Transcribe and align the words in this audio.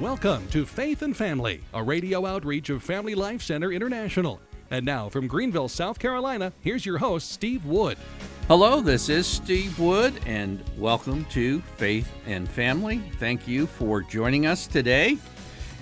Welcome 0.00 0.48
to 0.48 0.64
Faith 0.64 1.02
and 1.02 1.14
Family, 1.14 1.60
a 1.74 1.82
radio 1.82 2.24
outreach 2.24 2.70
of 2.70 2.82
Family 2.82 3.14
Life 3.14 3.42
Center 3.42 3.70
International. 3.70 4.40
And 4.70 4.86
now 4.86 5.10
from 5.10 5.26
Greenville, 5.26 5.68
South 5.68 5.98
Carolina, 5.98 6.54
here's 6.62 6.86
your 6.86 6.96
host, 6.96 7.30
Steve 7.30 7.66
Wood. 7.66 7.98
Hello, 8.48 8.80
this 8.80 9.10
is 9.10 9.26
Steve 9.26 9.78
Wood, 9.78 10.18
and 10.24 10.64
welcome 10.78 11.26
to 11.26 11.60
Faith 11.76 12.10
and 12.26 12.48
Family. 12.48 13.02
Thank 13.18 13.46
you 13.46 13.66
for 13.66 14.00
joining 14.00 14.46
us 14.46 14.66
today 14.66 15.18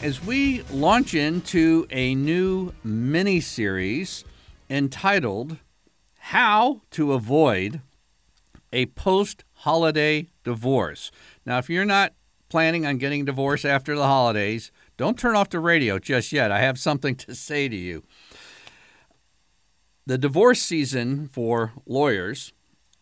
as 0.03 0.21
we 0.25 0.63
launch 0.73 1.15
into 1.15 1.87
a 1.91 2.17
new 2.17 2.75
mini 2.83 3.39
series 3.39 4.25
entitled 4.69 5.59
How 6.17 6.81
to 6.91 7.13
Avoid 7.13 7.83
a 8.73 8.87
Post 8.87 9.45
Holiday 9.53 10.27
Divorce. 10.43 11.13
Now, 11.47 11.59
if 11.59 11.71
you're 11.71 11.85
not 11.85 12.15
planning 12.49 12.87
on 12.87 12.99
getting 12.99 13.25
divorced 13.25 13.65
after 13.65 13.95
the 13.95 14.07
holidays, 14.07 14.71
don't 14.97 15.19
turn 15.19 15.37
off 15.37 15.51
the 15.51 15.61
radio 15.61 15.99
just 15.99 16.33
yet. 16.33 16.51
I 16.51 16.61
have 16.61 16.79
something 16.79 17.15
to 17.17 17.35
say 17.35 17.69
to 17.69 17.77
you. 17.77 18.05
The 20.07 20.19
divorce 20.19 20.63
season 20.63 21.29
for 21.29 21.73
lawyers 21.87 22.53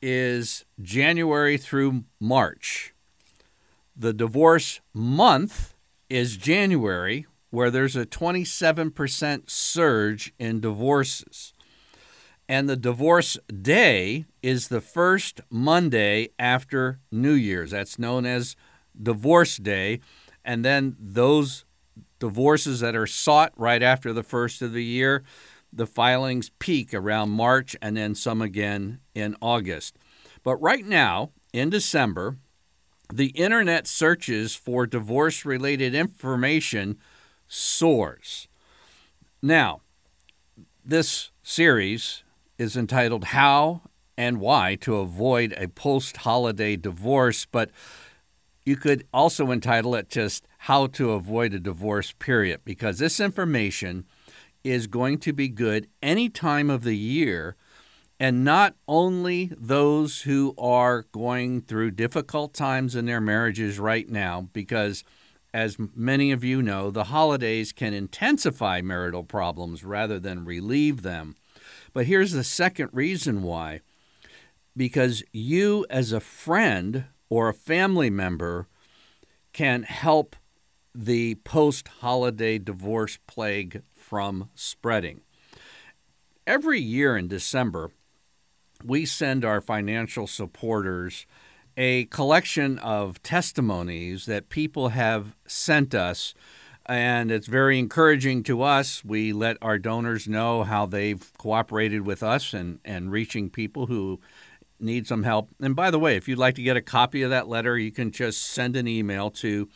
is 0.03 0.65
January 0.81 1.57
through 1.57 2.05
March. 2.19 2.93
The 3.97 4.13
divorce 4.13 4.81
month 4.93 5.75
is 6.11 6.37
January, 6.37 7.27
where 7.51 7.71
there's 7.71 7.97
a 7.97 8.07
27% 8.07 9.49
surge 9.49 10.35
in 10.39 10.61
divorces. 10.61 11.53
And 12.49 12.69
the 12.69 12.77
divorce 12.77 13.39
day 13.63 14.27
is 14.43 14.69
the 14.69 14.81
first 14.81 15.41
Monday 15.51 16.29
after 16.39 17.01
New 17.11 17.33
Year's. 17.33 17.71
That's 17.71 17.99
known 17.99 18.27
as 18.27 18.55
divorce 19.01 19.57
day. 19.57 20.01
And 20.45 20.65
then 20.65 20.97
those 20.99 21.65
divorces 22.19 22.81
that 22.81 22.97
are 22.97 23.07
sought 23.07 23.53
right 23.57 23.83
after 23.83 24.13
the 24.13 24.23
first 24.23 24.63
of 24.63 24.73
the 24.73 24.85
year, 24.85 25.23
the 25.73 25.87
filings 25.87 26.51
peak 26.59 26.95
around 26.95 27.31
March 27.31 27.77
and 27.83 27.97
then 27.97 28.15
some 28.15 28.41
again 28.41 29.01
in 29.15 29.37
August. 29.43 29.97
But 30.43 30.57
right 30.57 30.85
now, 30.85 31.31
in 31.53 31.71
December, 31.71 32.37
the 33.13 33.29
internet 33.29 33.87
searches 33.87 34.55
for 34.55 34.87
divorce 34.87 35.45
related 35.45 35.95
information 35.95 36.99
soars. 37.47 38.49
Now, 39.43 39.81
this 40.85 41.31
series 41.43 42.23
is 42.59 42.77
entitled 42.77 43.25
How 43.25 43.83
and 44.17 44.41
Why 44.41 44.77
to 44.77 44.97
Avoid 44.97 45.55
a 45.57 45.69
Post 45.69 46.19
Holiday 46.19 46.77
Divorce, 46.77 47.47
but 47.47 47.71
you 48.67 48.77
could 48.77 49.07
also 49.15 49.53
entitle 49.53 49.95
it 49.95 50.11
just 50.11 50.47
How 50.59 50.89
to 50.89 51.13
Avoid 51.13 51.55
a 51.55 51.61
Divorce, 51.61 52.13
period, 52.13 52.63
because 52.65 52.99
this 52.99 53.21
information 53.21 54.05
is 54.65 54.89
going 54.89 55.19
to 55.19 55.33
be 55.33 55.49
good 55.49 55.87
any 56.03 56.29
time 56.29 56.69
of 56.69 56.83
the 56.83 56.97
year, 56.97 57.55
and 58.19 58.45
not 58.45 58.75
only 58.89 59.53
those 59.57 60.23
who 60.23 60.53
are 60.59 61.05
going 61.13 61.61
through 61.61 61.93
difficult 61.93 62.53
times 62.55 62.97
in 62.97 63.07
their 63.07 63.21
marriages 63.21 63.79
right 63.79 64.09
now, 64.09 64.49
because 64.53 65.05
as 65.55 65.77
many 65.95 66.33
of 66.33 66.43
you 66.43 66.61
know, 66.61 66.91
the 66.91 67.05
holidays 67.05 67.71
can 67.73 67.95
intensify 67.95 68.81
marital 68.81 69.23
problems 69.23 69.85
rather 69.85 70.19
than 70.19 70.45
relieve 70.45 71.03
them. 71.03 71.37
But 71.93 72.07
here's 72.07 72.33
the 72.33 72.45
second 72.45 72.91
reason 72.93 73.43
why 73.43 73.81
because 74.77 75.23
you, 75.33 75.87
as 75.89 76.13
a 76.13 76.21
friend, 76.21 77.07
or 77.29 77.49
a 77.49 77.55
family 77.55 78.11
member 78.11 78.67
can 79.53 79.83
help 79.83 80.37
the 80.95 81.35
post 81.37 81.89
holiday 82.01 82.59
divorce 82.59 83.19
plague 83.27 83.83
from 83.93 84.49
spreading. 84.55 85.21
Every 86.47 86.81
year 86.81 87.17
in 87.17 87.29
December, 87.29 87.91
we 88.85 89.05
send 89.05 89.45
our 89.45 89.61
financial 89.61 90.27
supporters 90.27 91.27
a 91.77 92.05
collection 92.07 92.79
of 92.79 93.23
testimonies 93.23 94.27
that 94.27 94.49
people 94.49 94.91
have 94.91 95.37
sent 95.47 95.95
us. 95.95 96.35
And 96.87 97.31
it's 97.31 97.49
very 97.49 97.79
encouraging 97.79 98.45
to 98.45 98.63
us. 98.63 99.05
We 99.05 99.33
let 99.33 99.57
our 99.61 99.79
donors 99.79 100.29
know 100.29 100.63
how 100.63 100.87
they've 100.87 101.33
cooperated 101.37 102.07
with 102.07 102.23
us 102.23 102.55
and, 102.55 102.79
and 102.85 103.11
reaching 103.11 103.51
people 103.51 103.87
who 103.87 104.21
need 104.79 105.07
some 105.07 105.23
help. 105.23 105.51
And 105.61 105.75
by 105.75 105.91
the 105.91 105.99
way, 105.99 106.17
if 106.17 106.29
you'd 106.29 106.39
like 106.39 106.55
to 106.57 106.63
get 106.63 106.77
a 106.77 106.83
copy 106.83 107.23
of 107.23 107.31
that 107.31 107.49
letter, 107.49 107.79
you 107.79 107.91
can 107.93 108.11
just 108.11 108.43
send 108.45 108.77
an 108.77 108.87
email 108.89 109.31
to 109.33 109.69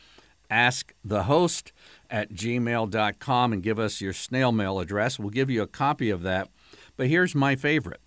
askthehost 0.51 1.73
at 2.11 2.33
gmail.com 2.33 3.53
and 3.53 3.63
give 3.63 3.79
us 3.79 4.01
your 4.01 4.13
snail 4.13 4.53
mail 4.53 4.81
address. 4.81 5.19
We'll 5.19 5.31
give 5.31 5.51
you 5.51 5.63
a 5.63 5.67
copy 5.67 6.11
of 6.11 6.23
that. 6.23 6.49
But 6.97 7.07
here's 7.07 7.35
my 7.35 7.57
favorite. 7.57 8.01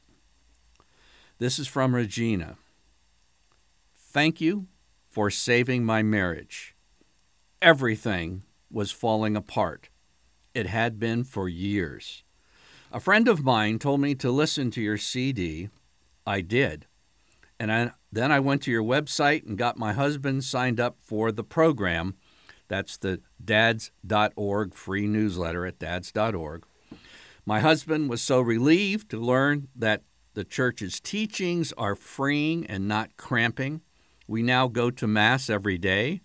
This 1.39 1.57
is 1.57 1.67
from 1.67 1.95
Regina. 1.95 2.57
Thank 3.95 4.39
you 4.39 4.67
for 5.09 5.29
saving 5.29 5.83
my 5.85 6.03
marriage. 6.03 6.75
Everything 7.61 8.43
was 8.69 8.91
falling 8.91 9.35
apart. 9.35 9.89
It 10.53 10.67
had 10.67 10.99
been 10.99 11.23
for 11.23 11.49
years. 11.49 12.23
A 12.91 12.99
friend 12.99 13.27
of 13.27 13.43
mine 13.43 13.79
told 13.79 14.01
me 14.01 14.13
to 14.15 14.29
listen 14.29 14.69
to 14.71 14.81
your 14.81 14.97
CD 14.97 15.69
I 16.25 16.41
did. 16.41 16.87
And 17.59 17.71
I, 17.71 17.91
then 18.11 18.31
I 18.31 18.39
went 18.39 18.61
to 18.63 18.71
your 18.71 18.83
website 18.83 19.45
and 19.45 19.57
got 19.57 19.77
my 19.77 19.93
husband 19.93 20.43
signed 20.43 20.79
up 20.79 20.97
for 21.01 21.31
the 21.31 21.43
program. 21.43 22.15
That's 22.67 22.97
the 22.97 23.21
dads.org 23.43 24.73
free 24.73 25.07
newsletter 25.07 25.65
at 25.65 25.79
dads.org. 25.79 26.65
My 27.45 27.59
husband 27.59 28.09
was 28.09 28.21
so 28.21 28.39
relieved 28.39 29.09
to 29.11 29.17
learn 29.17 29.67
that 29.75 30.03
the 30.33 30.43
church's 30.43 30.99
teachings 30.99 31.73
are 31.77 31.95
freeing 31.95 32.65
and 32.65 32.87
not 32.87 33.17
cramping. 33.17 33.81
We 34.27 34.41
now 34.41 34.67
go 34.67 34.89
to 34.89 35.07
Mass 35.07 35.49
every 35.49 35.77
day 35.77 36.21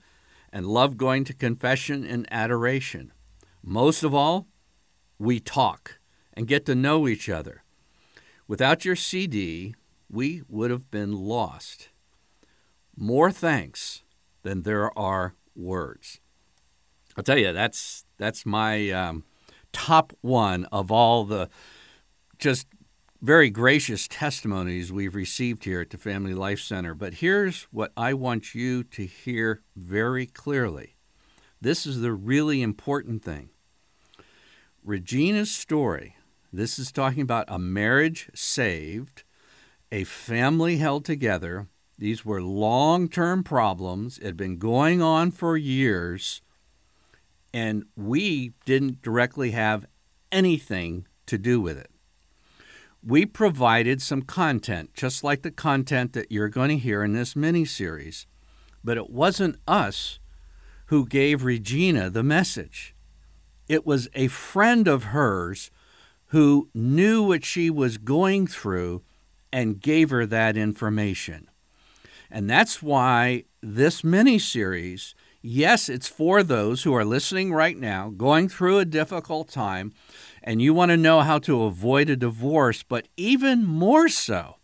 and 0.52 0.66
love 0.66 0.96
going 0.96 1.24
to 1.24 1.34
confession 1.34 2.04
and 2.04 2.26
adoration. 2.30 3.12
Most 3.62 4.02
of 4.02 4.14
all, 4.14 4.46
we 5.18 5.40
talk 5.40 5.98
and 6.32 6.46
get 6.46 6.64
to 6.66 6.74
know 6.74 7.08
each 7.08 7.28
other. 7.28 7.64
Without 8.46 8.84
your 8.84 8.96
CD, 8.96 9.74
we 10.10 10.42
would 10.48 10.70
have 10.70 10.90
been 10.90 11.12
lost. 11.12 11.90
More 12.96 13.30
thanks 13.30 14.02
than 14.42 14.62
there 14.62 14.96
are 14.98 15.34
words. 15.54 16.20
I'll 17.16 17.24
tell 17.24 17.38
you, 17.38 17.52
that's 17.52 18.04
that's 18.16 18.46
my 18.46 18.90
um, 18.90 19.24
top 19.72 20.12
one 20.20 20.64
of 20.66 20.90
all 20.90 21.24
the 21.24 21.48
just 22.38 22.66
very 23.20 23.50
gracious 23.50 24.06
testimonies 24.06 24.92
we've 24.92 25.14
received 25.14 25.64
here 25.64 25.80
at 25.80 25.90
the 25.90 25.98
Family 25.98 26.34
Life 26.34 26.60
Center. 26.60 26.94
But 26.94 27.14
here's 27.14 27.64
what 27.64 27.92
I 27.96 28.14
want 28.14 28.54
you 28.54 28.84
to 28.84 29.06
hear 29.06 29.62
very 29.74 30.26
clearly. 30.26 30.94
This 31.60 31.84
is 31.86 32.00
the 32.00 32.12
really 32.12 32.62
important 32.62 33.24
thing. 33.24 33.50
Regina's 34.84 35.50
story, 35.50 36.16
this 36.52 36.78
is 36.78 36.92
talking 36.92 37.22
about 37.22 37.46
a 37.48 37.58
marriage 37.58 38.30
saved 38.34 39.24
a 39.90 40.04
family 40.04 40.76
held 40.76 41.04
together. 41.04 41.66
These 41.98 42.24
were 42.24 42.42
long 42.42 43.08
term 43.08 43.42
problems. 43.42 44.18
It 44.18 44.26
had 44.26 44.36
been 44.36 44.58
going 44.58 45.02
on 45.02 45.30
for 45.30 45.56
years, 45.56 46.42
and 47.52 47.84
we 47.96 48.52
didn't 48.64 49.02
directly 49.02 49.52
have 49.52 49.86
anything 50.30 51.06
to 51.26 51.38
do 51.38 51.60
with 51.60 51.78
it. 51.78 51.90
We 53.04 53.26
provided 53.26 54.02
some 54.02 54.22
content, 54.22 54.94
just 54.94 55.24
like 55.24 55.42
the 55.42 55.50
content 55.50 56.12
that 56.12 56.30
you're 56.30 56.48
going 56.48 56.70
to 56.70 56.78
hear 56.78 57.02
in 57.02 57.12
this 57.12 57.36
mini 57.36 57.64
series, 57.64 58.26
but 58.84 58.96
it 58.96 59.10
wasn't 59.10 59.58
us 59.66 60.18
who 60.86 61.06
gave 61.06 61.44
Regina 61.44 62.10
the 62.10 62.22
message. 62.22 62.94
It 63.68 63.86
was 63.86 64.08
a 64.14 64.28
friend 64.28 64.88
of 64.88 65.04
hers 65.04 65.70
who 66.28 66.68
knew 66.74 67.22
what 67.22 67.44
she 67.44 67.70
was 67.70 67.98
going 67.98 68.46
through 68.46 69.02
and 69.52 69.80
gave 69.80 70.10
her 70.10 70.26
that 70.26 70.56
information. 70.56 71.48
And 72.30 72.48
that's 72.48 72.82
why 72.82 73.44
this 73.62 74.04
mini 74.04 74.38
series, 74.38 75.14
yes, 75.40 75.88
it's 75.88 76.08
for 76.08 76.42
those 76.42 76.82
who 76.82 76.94
are 76.94 77.04
listening 77.04 77.52
right 77.52 77.76
now, 77.76 78.10
going 78.10 78.48
through 78.48 78.78
a 78.78 78.84
difficult 78.84 79.48
time, 79.48 79.92
and 80.42 80.60
you 80.60 80.74
want 80.74 80.90
to 80.90 80.96
know 80.96 81.20
how 81.20 81.38
to 81.40 81.64
avoid 81.64 82.10
a 82.10 82.16
divorce, 82.16 82.82
but 82.82 83.08
even 83.16 83.64
more 83.64 84.08
so, 84.08 84.56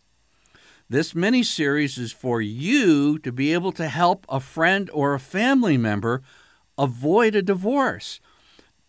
this 0.88 1.14
mini 1.14 1.42
series 1.42 1.96
is 1.96 2.12
for 2.12 2.42
you 2.42 3.18
to 3.20 3.32
be 3.32 3.52
able 3.52 3.72
to 3.72 3.88
help 3.88 4.26
a 4.28 4.38
friend 4.38 4.90
or 4.92 5.14
a 5.14 5.20
family 5.20 5.78
member 5.78 6.22
avoid 6.76 7.34
a 7.34 7.42
divorce. 7.42 8.20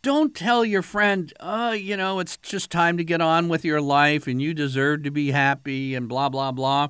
Don't 0.05 0.35
tell 0.35 0.63
your 0.63 0.83
friend, 0.83 1.33
oh, 1.39 1.71
you 1.71 1.97
know, 1.97 2.19
it's 2.19 2.37
just 2.37 2.69
time 2.69 2.95
to 2.97 3.03
get 3.03 3.21
on 3.21 3.49
with 3.49 3.65
your 3.65 3.81
life 3.81 4.27
and 4.27 4.39
you 4.39 4.53
deserve 4.53 5.01
to 5.01 5.09
be 5.09 5.31
happy 5.31 5.95
and 5.95 6.07
blah, 6.07 6.29
blah, 6.29 6.51
blah. 6.51 6.89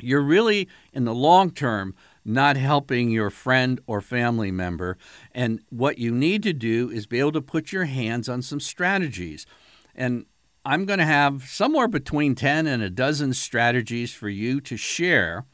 You're 0.00 0.22
really, 0.22 0.68
in 0.92 1.04
the 1.04 1.14
long 1.14 1.52
term, 1.52 1.94
not 2.24 2.56
helping 2.56 3.12
your 3.12 3.30
friend 3.30 3.80
or 3.86 4.00
family 4.00 4.50
member. 4.50 4.98
And 5.30 5.60
what 5.70 5.98
you 5.98 6.10
need 6.10 6.42
to 6.42 6.52
do 6.52 6.90
is 6.90 7.06
be 7.06 7.20
able 7.20 7.30
to 7.30 7.40
put 7.40 7.70
your 7.70 7.84
hands 7.84 8.28
on 8.28 8.42
some 8.42 8.58
strategies. 8.58 9.46
And 9.94 10.26
I'm 10.64 10.86
going 10.86 10.98
to 10.98 11.04
have 11.04 11.44
somewhere 11.44 11.86
between 11.86 12.34
10 12.34 12.66
and 12.66 12.82
a 12.82 12.90
dozen 12.90 13.32
strategies 13.32 14.12
for 14.12 14.28
you 14.28 14.60
to 14.62 14.76
share 14.76 15.44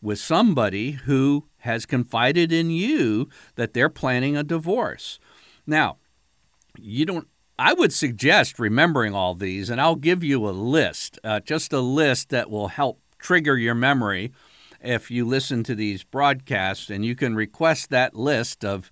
with 0.00 0.20
somebody 0.20 0.92
who 0.92 1.46
has 1.58 1.84
confided 1.84 2.52
in 2.52 2.70
you 2.70 3.28
that 3.56 3.74
they're 3.74 3.88
planning 3.88 4.36
a 4.36 4.44
divorce. 4.44 5.18
Now, 5.66 5.96
you 6.78 7.04
don't 7.06 7.28
I 7.58 7.72
would 7.72 7.92
suggest 7.92 8.58
remembering 8.58 9.14
all 9.14 9.34
these, 9.34 9.70
and 9.70 9.80
I'll 9.80 9.96
give 9.96 10.22
you 10.22 10.46
a 10.46 10.50
list, 10.50 11.18
uh, 11.24 11.40
just 11.40 11.72
a 11.72 11.80
list 11.80 12.28
that 12.28 12.50
will 12.50 12.68
help 12.68 13.00
trigger 13.18 13.56
your 13.56 13.74
memory 13.74 14.32
if 14.82 15.10
you 15.10 15.24
listen 15.24 15.64
to 15.64 15.74
these 15.74 16.04
broadcasts. 16.04 16.90
And 16.90 17.04
you 17.04 17.14
can 17.14 17.34
request 17.34 17.88
that 17.90 18.14
list 18.14 18.62
of 18.62 18.90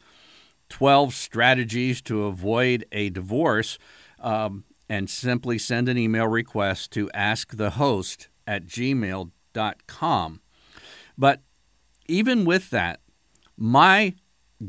12 0.70 1.12
strategies 1.12 2.00
to 2.02 2.24
avoid 2.24 2.86
a 2.90 3.10
divorce 3.10 3.78
um, 4.18 4.64
and 4.88 5.10
simply 5.10 5.58
send 5.58 5.90
an 5.90 5.98
email 5.98 6.26
request 6.26 6.90
to 6.92 7.10
askthehost 7.14 8.28
at 8.46 8.66
gmail.com. 8.66 10.40
But 11.18 11.40
even 12.06 12.46
with 12.46 12.70
that, 12.70 13.00
my 13.58 14.14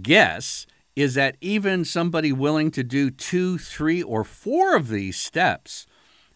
guess 0.01 0.67
is 0.95 1.13
that 1.15 1.35
even 1.41 1.83
somebody 1.83 2.31
willing 2.31 2.71
to 2.71 2.83
do 2.83 3.09
two, 3.09 3.57
three, 3.57 4.01
or 4.01 4.23
four 4.23 4.75
of 4.75 4.87
these 4.87 5.17
steps 5.17 5.85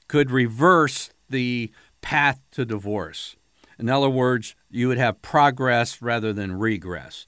could 0.08 0.32
reverse 0.32 1.12
the 1.30 1.72
path 2.02 2.42
to 2.52 2.66
divorce. 2.66 3.36
In 3.78 3.90
other 3.90 4.10
words, 4.10 4.56
you 4.70 4.90
would 4.90 4.98
have 4.98 5.22
progress 5.22 6.02
rather 6.02 6.34
than 6.34 6.60
regress. 6.60 7.26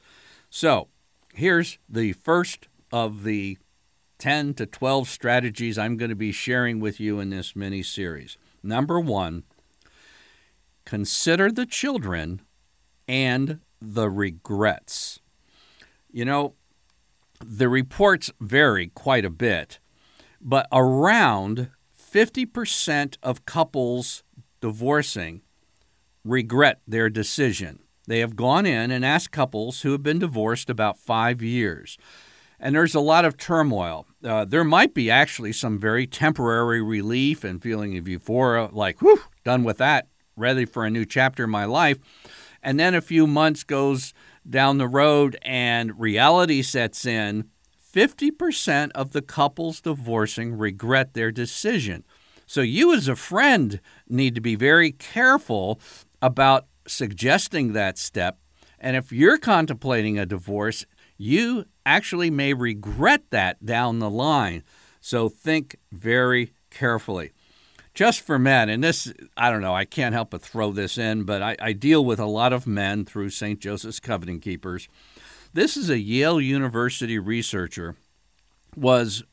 So, 0.50 0.90
here's 1.34 1.78
the 1.88 2.12
first 2.14 2.68
of 2.92 3.24
the 3.24 3.58
10 4.20 4.54
to 4.56 4.66
12 4.66 5.08
strategies 5.08 5.78
I'm 5.78 5.96
going 5.98 6.10
to 6.10 6.16
be 6.16 6.34
sharing 6.34 6.80
with 6.80 7.00
you 7.00 7.20
in 7.20 7.30
this 7.30 7.56
mini 7.56 7.82
series. 7.82 8.38
Number 8.62 9.00
one, 9.00 9.44
consider 10.86 11.52
the 11.52 11.66
children 11.66 12.42
and 13.08 13.62
the 13.82 14.10
regrets. 14.10 15.20
You 16.12 16.26
know, 16.26 16.54
the 17.46 17.70
reports 17.70 18.32
vary 18.40 18.88
quite 18.88 19.26
a 19.26 19.30
bit, 19.30 19.80
but 20.40 20.68
around 20.72 21.70
50% 21.98 23.18
of 23.24 23.46
couples 23.46 24.24
divorcing 24.60 25.42
regret 26.24 26.82
their 26.88 27.10
decision. 27.10 27.80
They 28.08 28.20
have 28.20 28.36
gone 28.36 28.66
in 28.66 28.92
and 28.92 29.06
asked 29.06 29.32
couples 29.32 29.82
who 29.82 29.92
have 29.92 30.04
been 30.04 30.20
divorced 30.20 30.70
about 30.70 30.98
five 30.98 31.42
years. 31.42 31.98
And 32.60 32.76
there's 32.76 32.96
a 32.96 33.00
lot 33.00 33.26
of 33.26 33.38
turmoil. 33.38 34.06
Uh, 34.24 34.46
there 34.46 34.64
might 34.64 34.94
be 34.94 35.10
actually 35.10 35.54
some 35.54 35.80
very 35.80 36.06
temporary 36.06 36.82
relief 36.82 37.44
and 37.44 37.62
feeling 37.62 37.98
of 37.98 38.08
euphoria, 38.08 38.70
like, 38.72 39.02
whew, 39.02 39.22
done 39.44 39.64
with 39.64 39.78
that, 39.78 40.08
ready 40.36 40.66
for 40.66 40.86
a 40.86 40.92
new 40.92 41.06
chapter 41.06 41.46
in 41.46 41.50
my 41.50 41.66
life. 41.66 41.98
And 42.62 42.80
then 42.80 42.94
a 42.94 43.02
few 43.02 43.26
months 43.26 43.64
goes 43.64 44.14
down 44.50 44.78
the 44.78 44.88
road 44.88 45.38
and 45.42 46.00
reality 46.00 46.62
sets 46.62 47.06
in, 47.06 47.50
50% 47.94 48.92
of 48.96 49.12
the 49.12 49.22
couples 49.22 49.82
divorcing 49.82 50.58
regret 50.58 51.14
their 51.14 51.32
decision. 51.32 52.04
So 52.48 52.62
you, 52.62 52.94
as 52.94 53.08
a 53.08 53.16
friend, 53.16 53.80
need 54.08 54.36
to 54.36 54.42
be 54.42 54.56
very 54.56 54.92
careful 54.92 55.80
about 56.22 56.68
suggesting 56.88 57.74
that 57.74 57.98
step. 57.98 58.40
And 58.80 58.96
if 58.96 59.12
you're 59.12 59.38
contemplating 59.38 60.18
a 60.18 60.26
divorce, 60.26 60.86
you 61.18 61.66
actually 61.86 62.30
may 62.30 62.54
regret 62.54 63.24
that 63.30 63.66
down 63.66 64.00
the 64.00 64.10
line. 64.10 64.64
So 65.00 65.30
think 65.30 65.78
very 65.92 66.54
carefully 66.70 67.32
just 67.94 68.22
for 68.22 68.40
men, 68.40 68.70
and 68.70 68.84
this, 68.84 69.14
I 69.36 69.52
don't 69.52 69.62
know, 69.62 69.76
I 69.76 69.86
can't 69.86 70.14
help 70.14 70.32
but 70.32 70.42
throw 70.42 70.72
this 70.72 70.98
in, 70.98 71.24
but 71.24 71.42
I, 71.42 71.58
I 71.60 71.74
deal 71.74 72.04
with 72.06 72.20
a 72.20 72.26
lot 72.26 72.54
of 72.54 72.66
men 72.66 73.06
through 73.06 73.32
St. 73.32 73.60
Joseph's 73.60 74.00
Covenant 74.00 74.42
Keepers. 74.42 74.88
This 75.54 75.76
is 75.76 75.90
a 75.90 76.00
Yale 76.00 76.40
University 76.40 77.20
researcher 77.20 77.96
was 78.76 79.24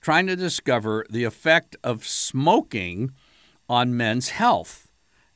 trying 0.00 0.26
to 0.26 0.34
discover 0.34 1.06
the 1.08 1.24
effect 1.24 1.76
of 1.84 2.04
smoking 2.04 3.12
on 3.68 3.96
men's 3.96 4.30
health. 4.30 4.88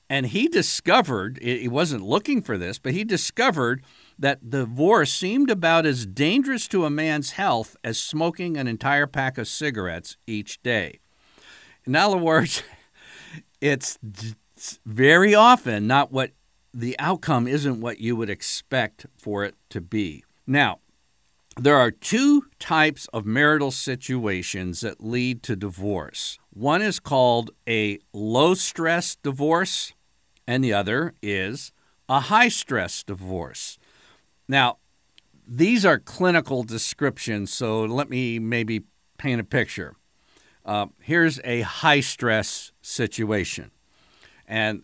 And 0.09 0.27
he 0.27 0.47
discovered, 0.47 1.39
he 1.43 1.67
wasn't 1.67 2.05
looking 2.05 2.41
for 2.41 2.57
this, 2.57 2.79
but 2.79 2.93
he 2.93 3.03
discovered 3.03 3.85
that 4.19 4.51
divorce 4.51 5.13
seemed 5.13 5.51
about 5.51 5.85
as 5.85 6.07
dangerous 6.07 6.69
to 6.69 6.85
a 6.85 6.91
man's 6.91 7.33
health 7.33 7.77
as 7.83 7.99
smoking 7.99 8.57
an 8.57 8.69
entire 8.69 9.07
pack 9.07 9.37
of 9.37 9.49
cigarettes 9.49 10.17
each 10.27 10.63
day. 10.63 11.01
In 11.87 11.95
other 11.95 12.17
words, 12.17 12.63
it's 13.61 13.99
very 14.85 15.35
often 15.35 15.87
not 15.87 16.13
what 16.13 16.33
the 16.75 16.99
outcome 16.99 17.47
isn't 17.47 17.81
what 17.81 18.01
you 18.01 18.17
would 18.17 18.31
expect 18.31 19.07
for 19.17 19.45
it 19.45 19.55
to 19.71 19.81
be. 19.81 20.25
Now, 20.47 20.81
there 21.59 21.77
are 21.77 21.91
two 21.91 22.47
types 22.59 23.09
of 23.15 23.25
marital 23.25 23.71
situations 23.71 24.81
that 24.81 25.03
lead 25.03 25.43
to 25.45 25.57
divorce. 25.57 26.39
One 26.53 26.83
is 26.83 27.01
called 27.01 27.51
a 27.67 27.99
low 28.13 28.53
stress 28.55 29.17
divorce, 29.17 29.95
and 30.47 30.63
the 30.63 30.75
other 30.75 31.15
is 31.23 31.73
a 32.09 32.21
high 32.21 32.49
stress 32.49 33.03
divorce. 33.03 33.79
Now, 34.49 34.79
these 35.49 35.87
are 35.87 35.99
clinical 35.99 36.63
descriptions, 36.63 37.53
so 37.53 37.85
let 37.85 38.11
me 38.11 38.39
maybe 38.39 38.83
paint 39.17 39.41
a 39.41 39.45
picture. 39.45 39.97
Uh, 40.67 40.87
here's 41.01 41.41
a 41.45 41.61
high 41.61 42.01
stress 42.01 42.73
situation. 42.83 43.71
And 44.49 44.83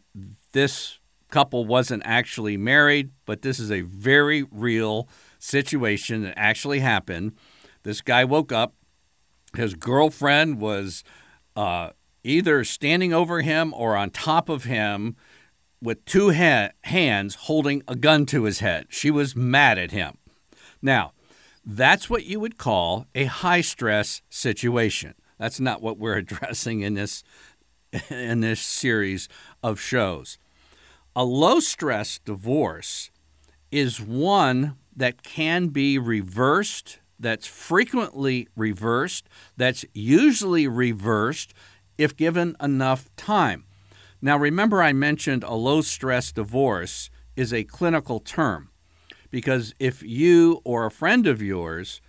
this 0.52 1.00
couple 1.29 1.64
wasn't 1.64 2.05
actually 2.06 2.56
married, 2.56 3.11
but 3.26 3.43
this 3.43 3.58
is 3.58 3.73
a 3.73 3.81
very 3.81 4.44
real 4.44 5.08
situation 5.40 6.23
that 6.23 6.34
actually 6.37 6.79
happened. 6.79 7.32
This 7.82 8.00
guy 8.00 8.25
woke 8.25 8.52
up, 8.52 8.75
his 9.56 9.75
girlfriend 9.75 10.61
was 10.61 11.02
uh, 11.56 11.90
either 12.23 12.62
standing 12.62 13.12
over 13.12 13.40
him 13.40 13.75
or 13.75 13.96
on 13.96 14.11
top 14.11 14.49
of 14.49 14.64
him 14.64 15.17
with 15.82 16.05
two 16.05 16.31
ha- 16.31 16.70
hands 16.84 17.34
holding 17.34 17.82
a 17.88 17.96
gun 17.96 18.25
to 18.26 18.44
his 18.44 18.61
head. 18.61 18.87
She 18.88 19.11
was 19.11 19.34
mad 19.34 19.79
at 19.79 19.91
him. 19.91 20.19
Now, 20.81 21.12
that's 21.65 22.08
what 22.08 22.24
you 22.24 22.39
would 22.39 22.56
call 22.56 23.06
a 23.15 23.24
high 23.24 23.62
stress 23.62 24.22
situation. 24.29 25.15
That's 25.43 25.58
not 25.58 25.82
what 25.82 25.99
we're 25.99 26.15
addressing 26.19 26.82
in 26.82 26.94
this 26.94 27.25
in 28.08 28.41
this 28.41 28.61
series 28.61 29.29
of 29.61 29.81
shows. 29.81 30.39
A 31.17 31.25
low 31.25 31.58
stress 31.58 32.20
divorce 32.25 33.11
is 33.72 34.01
one 34.01 34.77
that 34.94 35.25
can 35.25 35.67
be 35.67 35.99
reversed, 35.99 37.01
that's 37.19 37.49
frequently 37.49 38.46
reversed, 38.56 39.29
that's 39.56 39.84
usually 39.93 40.69
reversed 40.69 41.53
if 41.99 42.17
given 42.17 42.56
enough 42.63 43.11
time. 43.17 43.65
Now, 44.22 44.37
remember, 44.37 44.81
I 44.81 44.93
mentioned 44.93 45.43
a 45.43 45.55
low 45.55 45.81
stress 45.81 46.31
divorce 46.31 47.11
is 47.34 47.53
a 47.53 47.65
clinical 47.65 48.20
term 48.20 48.70
because 49.32 49.75
if 49.81 50.05
you 50.05 50.61
or 50.63 50.87
a 50.87 50.91
friend 50.91 51.27
of 51.27 51.43
yours 51.43 52.01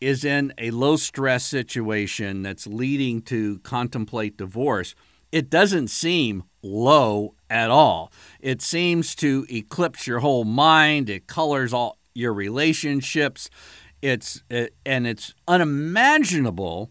is 0.00 0.24
in 0.24 0.52
a 0.58 0.70
low 0.70 0.96
stress 0.96 1.44
situation 1.44 2.42
that's 2.42 2.66
leading 2.66 3.20
to 3.22 3.58
contemplate 3.60 4.36
divorce, 4.36 4.94
it 5.30 5.50
doesn't 5.50 5.88
seem 5.88 6.44
low 6.62 7.34
at 7.48 7.70
all. 7.70 8.12
It 8.40 8.62
seems 8.62 9.14
to 9.16 9.46
eclipse 9.50 10.06
your 10.06 10.20
whole 10.20 10.44
mind, 10.44 11.08
it 11.10 11.26
colors 11.26 11.72
all 11.72 11.98
your 12.14 12.32
relationships. 12.32 13.50
It's 14.02 14.42
it, 14.48 14.74
and 14.86 15.06
it's 15.06 15.34
unimaginable 15.46 16.90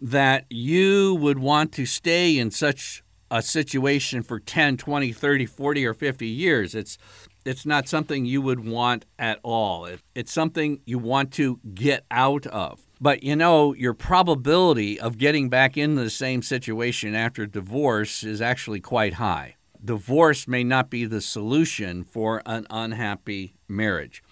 that 0.00 0.46
you 0.50 1.14
would 1.20 1.38
want 1.38 1.72
to 1.72 1.86
stay 1.86 2.38
in 2.38 2.50
such 2.50 3.04
a 3.30 3.42
situation 3.42 4.22
for 4.22 4.40
10, 4.40 4.76
20, 4.76 5.12
30, 5.12 5.46
40 5.46 5.86
or 5.86 5.94
50 5.94 6.26
years. 6.26 6.74
It's 6.74 6.98
it's 7.46 7.64
not 7.64 7.88
something 7.88 8.26
you 8.26 8.42
would 8.42 8.66
want 8.66 9.06
at 9.18 9.40
all. 9.42 9.88
It's 10.14 10.32
something 10.32 10.80
you 10.84 10.98
want 10.98 11.32
to 11.34 11.58
get 11.72 12.04
out 12.10 12.46
of. 12.46 12.86
But 13.00 13.22
you 13.22 13.34
know, 13.34 13.74
your 13.74 13.94
probability 13.94 15.00
of 15.00 15.16
getting 15.16 15.48
back 15.48 15.76
into 15.76 16.02
the 16.02 16.10
same 16.10 16.42
situation 16.42 17.14
after 17.14 17.46
divorce 17.46 18.22
is 18.22 18.42
actually 18.42 18.80
quite 18.80 19.14
high. 19.14 19.56
Divorce 19.82 20.46
may 20.46 20.62
not 20.62 20.90
be 20.90 21.06
the 21.06 21.22
solution 21.22 22.04
for 22.04 22.42
an 22.44 22.66
unhappy 22.68 23.54
marriage. 23.66 24.22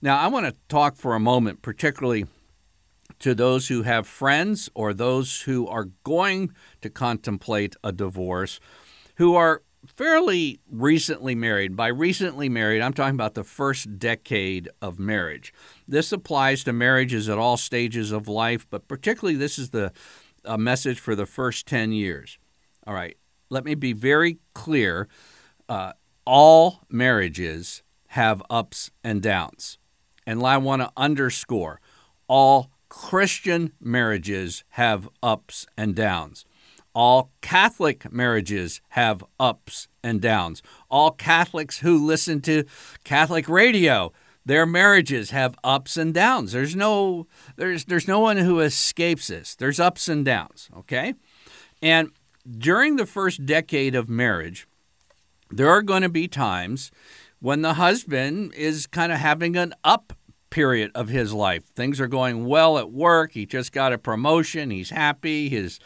Now, 0.00 0.18
I 0.18 0.28
want 0.28 0.46
to 0.46 0.54
talk 0.68 0.96
for 0.96 1.14
a 1.14 1.20
moment, 1.20 1.60
particularly 1.60 2.26
to 3.20 3.34
those 3.34 3.68
who 3.68 3.82
have 3.82 4.06
friends 4.06 4.68
or 4.74 4.92
those 4.92 5.42
who 5.42 5.66
are 5.66 5.88
going 6.04 6.52
to 6.80 6.90
contemplate 6.90 7.76
a 7.82 7.92
divorce, 7.92 8.60
who 9.16 9.34
are 9.34 9.62
fairly 9.86 10.60
recently 10.70 11.34
married. 11.34 11.76
By 11.76 11.88
recently 11.88 12.48
married, 12.48 12.82
I'm 12.82 12.92
talking 12.92 13.14
about 13.14 13.34
the 13.34 13.44
first 13.44 13.98
decade 13.98 14.68
of 14.82 14.98
marriage. 14.98 15.52
This 15.86 16.12
applies 16.12 16.64
to 16.64 16.72
marriages 16.72 17.28
at 17.28 17.38
all 17.38 17.56
stages 17.56 18.12
of 18.12 18.28
life, 18.28 18.66
but 18.68 18.88
particularly 18.88 19.38
this 19.38 19.58
is 19.58 19.70
the 19.70 19.92
a 20.44 20.56
message 20.56 21.00
for 21.00 21.14
the 21.14 21.26
first 21.26 21.66
10 21.66 21.92
years. 21.92 22.38
All 22.86 22.94
right, 22.94 23.16
let 23.50 23.64
me 23.64 23.74
be 23.74 23.92
very 23.92 24.38
clear. 24.54 25.08
Uh, 25.68 25.92
all 26.24 26.82
marriages 26.88 27.82
have 28.08 28.42
ups 28.48 28.90
and 29.02 29.20
downs. 29.20 29.78
And 30.26 30.42
I 30.42 30.56
want 30.58 30.82
to 30.82 30.90
underscore 30.96 31.80
all 32.28 32.70
Christian 32.96 33.72
marriages 33.78 34.64
have 34.70 35.06
ups 35.22 35.66
and 35.76 35.94
downs. 35.94 36.46
All 36.94 37.30
Catholic 37.42 38.10
marriages 38.10 38.80
have 38.90 39.22
ups 39.38 39.86
and 40.02 40.18
downs. 40.18 40.62
All 40.90 41.10
Catholics 41.10 41.80
who 41.80 42.04
listen 42.06 42.40
to 42.40 42.64
Catholic 43.04 43.50
radio, 43.50 44.14
their 44.46 44.64
marriages 44.64 45.28
have 45.28 45.56
ups 45.62 45.98
and 45.98 46.14
downs. 46.14 46.52
There's 46.52 46.74
no 46.74 47.26
there's 47.56 47.84
there's 47.84 48.08
no 48.08 48.20
one 48.20 48.38
who 48.38 48.60
escapes 48.60 49.28
this. 49.28 49.54
There's 49.54 49.78
ups 49.78 50.08
and 50.08 50.24
downs, 50.24 50.70
okay? 50.74 51.12
And 51.82 52.12
during 52.50 52.96
the 52.96 53.06
first 53.06 53.44
decade 53.44 53.94
of 53.94 54.08
marriage, 54.08 54.66
there 55.50 55.68
are 55.68 55.82
going 55.82 56.02
to 56.02 56.08
be 56.08 56.28
times 56.28 56.90
when 57.40 57.60
the 57.60 57.74
husband 57.74 58.54
is 58.54 58.86
kind 58.86 59.12
of 59.12 59.18
having 59.18 59.54
an 59.54 59.74
up 59.84 60.14
period 60.50 60.90
of 60.94 61.08
his 61.08 61.32
life. 61.32 61.64
Things 61.64 62.00
are 62.00 62.08
going 62.08 62.46
well 62.46 62.78
at 62.78 62.90
work. 62.90 63.32
He 63.32 63.46
just 63.46 63.72
got 63.72 63.92
a 63.92 63.98
promotion. 63.98 64.70
He's 64.70 64.90
happy. 64.90 65.48
His 65.48 65.78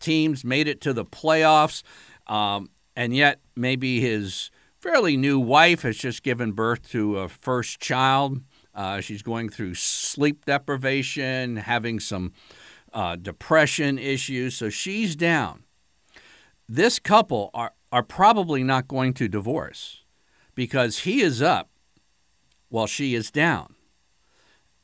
teams 0.00 0.44
made 0.44 0.68
it 0.68 0.80
to 0.82 0.92
the 0.92 1.04
playoffs. 1.04 1.82
Um, 2.26 2.70
and 2.94 3.14
yet, 3.14 3.40
maybe 3.54 4.00
his 4.00 4.50
fairly 4.78 5.16
new 5.16 5.38
wife 5.38 5.82
has 5.82 5.96
just 5.96 6.22
given 6.22 6.52
birth 6.52 6.88
to 6.90 7.18
a 7.18 7.28
first 7.28 7.80
child. 7.80 8.40
Uh, 8.74 9.00
she's 9.00 9.22
going 9.22 9.48
through 9.48 9.74
sleep 9.74 10.44
deprivation, 10.44 11.56
having 11.56 11.98
some 12.00 12.32
uh, 12.92 13.16
depression 13.16 13.98
issues. 13.98 14.56
So 14.56 14.68
she's 14.70 15.16
down. 15.16 15.64
This 16.68 16.98
couple 16.98 17.50
are, 17.54 17.72
are 17.92 18.02
probably 18.02 18.64
not 18.64 18.88
going 18.88 19.14
to 19.14 19.28
divorce 19.28 20.04
because 20.54 21.00
he 21.00 21.20
is 21.20 21.40
up 21.40 21.70
while 22.68 22.86
she 22.86 23.14
is 23.14 23.30
down. 23.30 23.75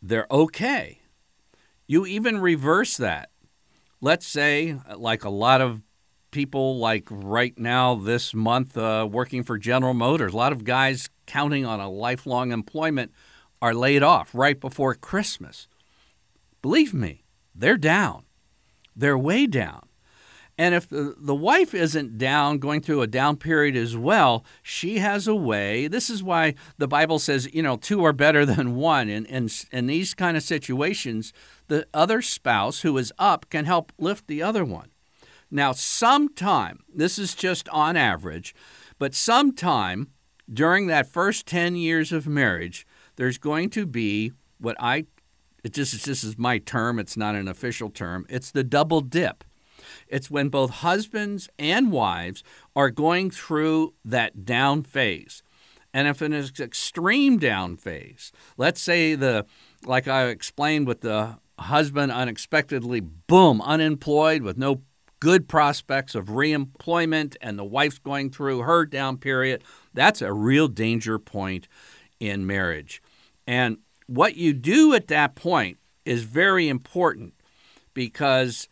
They're 0.02 0.26
okay. 0.30 0.98
You 1.86 2.04
even 2.04 2.40
reverse 2.40 2.96
that 2.96 3.30
let's 4.02 4.26
say, 4.26 4.78
like 4.94 5.24
a 5.24 5.30
lot 5.30 5.62
of 5.62 5.82
people, 6.30 6.76
like 6.78 7.06
right 7.10 7.56
now, 7.58 7.94
this 7.94 8.34
month, 8.34 8.76
uh, 8.76 9.08
working 9.10 9.44
for 9.44 9.56
General 9.56 9.94
Motors, 9.94 10.34
a 10.34 10.36
lot 10.36 10.52
of 10.52 10.64
guys 10.64 11.08
counting 11.26 11.64
on 11.64 11.80
a 11.80 11.88
lifelong 11.88 12.52
employment 12.52 13.12
are 13.62 13.72
laid 13.72 14.02
off 14.02 14.34
right 14.34 14.60
before 14.60 14.94
Christmas. 14.94 15.68
Believe 16.60 16.92
me, 16.92 17.24
they're 17.54 17.78
down. 17.78 18.24
They're 18.94 19.16
way 19.16 19.46
down. 19.46 19.88
And 20.58 20.74
if 20.74 20.88
the, 20.88 21.34
wife 21.34 21.74
isn't 21.74 22.18
down, 22.18 22.58
going 22.58 22.82
through 22.82 23.00
a 23.02 23.06
down 23.06 23.36
period 23.36 23.74
as 23.74 23.96
well, 23.96 24.44
she 24.62 24.98
has 24.98 25.26
a 25.26 25.34
way. 25.34 25.88
This 25.88 26.10
is 26.10 26.22
why 26.22 26.54
the 26.76 26.86
Bible 26.86 27.18
says, 27.18 27.52
you 27.54 27.62
know, 27.62 27.76
two 27.76 28.04
are 28.04 28.12
better 28.12 28.44
than 28.46 28.76
one. 28.76 29.08
And 29.08 29.26
in, 29.26 29.44
in, 29.44 29.50
in 29.72 29.86
these 29.86 30.14
kind 30.14 30.36
of 30.36 30.42
situations, 30.42 31.32
the 31.68 31.86
other 31.94 32.20
spouse 32.20 32.82
who 32.82 32.96
is 32.98 33.12
up 33.18 33.48
can 33.48 33.64
help 33.64 33.92
lift 33.98 34.26
the 34.26 34.42
other 34.42 34.64
one. 34.64 34.90
Now, 35.50 35.72
sometime, 35.72 36.80
this 36.94 37.18
is 37.18 37.34
just 37.34 37.68
on 37.70 37.96
average, 37.96 38.54
but 38.98 39.14
sometime 39.14 40.08
during 40.50 40.86
that 40.86 41.06
first 41.06 41.46
10 41.46 41.76
years 41.76 42.12
of 42.12 42.26
marriage, 42.26 42.86
there's 43.16 43.38
going 43.38 43.70
to 43.70 43.86
be 43.86 44.32
what 44.58 44.76
I, 44.80 45.06
it 45.62 45.74
just, 45.74 46.04
this 46.04 46.24
is 46.24 46.38
my 46.38 46.58
term, 46.58 46.98
it's 46.98 47.16
not 47.16 47.34
an 47.34 47.48
official 47.48 47.90
term, 47.90 48.26
it's 48.28 48.50
the 48.50 48.64
double 48.64 49.00
dip. 49.00 49.44
It's 50.08 50.30
when 50.30 50.48
both 50.48 50.70
husbands 50.70 51.48
and 51.58 51.92
wives 51.92 52.42
are 52.74 52.90
going 52.90 53.30
through 53.30 53.94
that 54.04 54.44
down 54.44 54.82
phase. 54.82 55.42
And 55.94 56.08
if 56.08 56.22
it 56.22 56.32
is 56.32 56.52
an 56.58 56.64
extreme 56.64 57.38
down 57.38 57.76
phase, 57.76 58.32
let's 58.56 58.80
say 58.80 59.14
the, 59.14 59.46
like 59.84 60.08
I 60.08 60.28
explained 60.28 60.86
with 60.86 61.02
the 61.02 61.36
husband 61.58 62.12
unexpectedly, 62.12 63.00
boom, 63.00 63.60
unemployed 63.60 64.42
with 64.42 64.56
no 64.56 64.82
good 65.20 65.48
prospects 65.48 66.14
of 66.14 66.26
reemployment, 66.26 67.36
and 67.40 67.58
the 67.58 67.64
wife's 67.64 67.98
going 67.98 68.30
through 68.30 68.60
her 68.60 68.84
down 68.84 69.16
period, 69.16 69.62
that's 69.94 70.20
a 70.20 70.32
real 70.32 70.66
danger 70.66 71.18
point 71.18 71.68
in 72.18 72.46
marriage. 72.46 73.00
And 73.46 73.78
what 74.06 74.36
you 74.36 74.52
do 74.52 74.94
at 74.94 75.08
that 75.08 75.34
point 75.34 75.78
is 76.04 76.24
very 76.24 76.68
important 76.68 77.34
because 77.94 78.68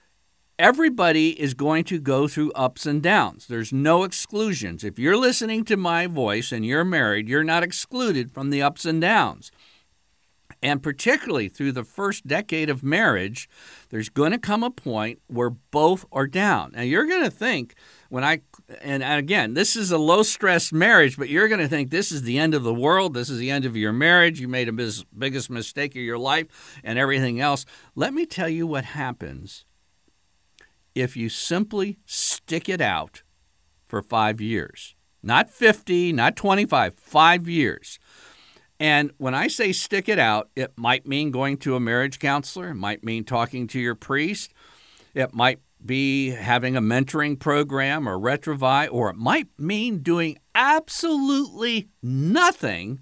everybody 0.61 1.40
is 1.40 1.55
going 1.55 1.85
to 1.85 1.99
go 1.99 2.29
through 2.29 2.52
ups 2.52 2.85
and 2.85 3.02
downs. 3.02 3.47
There's 3.47 3.73
no 3.73 4.05
exclusions. 4.05 4.85
If 4.85 4.99
you're 4.99 5.17
listening 5.17 5.64
to 5.64 5.76
my 5.76 6.07
voice 6.07 6.52
and 6.52 6.67
you're 6.67 6.85
married, 6.85 7.31
you're 7.31 7.43
not 7.43 7.62
excluded 7.62 8.31
from 8.31 8.50
the 8.50 8.61
ups 8.61 8.85
and 8.85 9.00
downs. 9.00 9.50
And 10.62 10.83
particularly 10.83 11.49
through 11.49 11.73
the 11.73 11.85
first 11.85 12.26
decade 12.26 12.69
of 12.69 12.83
marriage, 12.83 13.49
there's 13.88 14.11
going 14.11 14.33
to 14.33 14.38
come 14.38 14.62
a 14.62 14.71
point 14.71 15.21
where 15.29 15.49
both 15.49 16.05
are 16.12 16.26
down. 16.26 16.73
Now, 16.75 16.83
you're 16.83 17.07
going 17.07 17.25
to 17.25 17.31
think, 17.31 17.75
when 18.11 18.23
I, 18.23 18.43
and 18.83 19.02
again, 19.02 19.55
this 19.55 19.75
is 19.75 19.90
a 19.90 19.97
low 19.97 20.23
stress 20.23 20.71
marriage, 20.71 21.17
but 21.17 21.31
you're 21.31 21.49
going 21.49 21.62
to 21.62 21.69
think 21.69 21.88
this 21.88 22.12
is 22.12 22.25
the 22.25 22.38
end 22.38 22.52
of 22.52 22.64
the 22.64 22.75
world. 22.75 23.14
This 23.14 23.31
is 23.31 23.38
the 23.38 23.50
end 23.50 23.64
of 23.64 23.79
your 23.79 23.95
marriage. 23.95 24.38
You 24.38 24.49
made 24.49 24.76
bis- 24.76 25.05
biggest 25.17 25.49
mistake 25.49 25.93
of 25.93 26.02
your 26.02 26.19
life 26.19 26.79
and 26.85 26.99
everything 26.99 27.40
else. 27.40 27.64
Let 27.95 28.12
me 28.12 28.26
tell 28.26 28.50
you 28.50 28.67
what 28.67 28.85
happens 28.85 29.64
if 30.95 31.17
you 31.17 31.29
simply 31.29 31.99
stick 32.05 32.69
it 32.69 32.81
out 32.81 33.23
for 33.87 34.03
five 34.03 34.41
years. 34.41 34.95
Not 35.23 35.51
50, 35.51 36.13
not 36.13 36.37
25, 36.37 36.95
five 36.95 37.49
years. 37.49 37.99
And 38.79 39.13
when 39.19 39.35
I 39.35 39.49
say 39.49 39.73
stick 39.73 40.09
it 40.09 40.19
out, 40.19 40.49
it 40.57 40.73
might 40.77 41.07
mean 41.07 41.31
going 41.31 41.59
to 41.59 41.77
a 41.77 41.81
marriage 41.81 42.19
counselor, 42.19 42.71
it 42.71 42.77
might 42.77 43.05
mean 43.05 43.25
talking 43.25 43.67
to 43.69 43.79
your 43.79 43.95
priest, 43.95 44.55
it 45.15 45.35
might 45.35 45.61
be 45.85 46.31
having 46.31 46.77
a 46.77 46.81
mentoring 46.81 47.39
program 47.39 48.09
or 48.09 48.19
Retrouvaille, 48.19 48.89
or 48.91 49.11
it 49.11 49.17
might 49.17 49.49
mean 49.59 49.99
doing 49.99 50.39
absolutely 50.55 51.89
nothing 52.03 53.01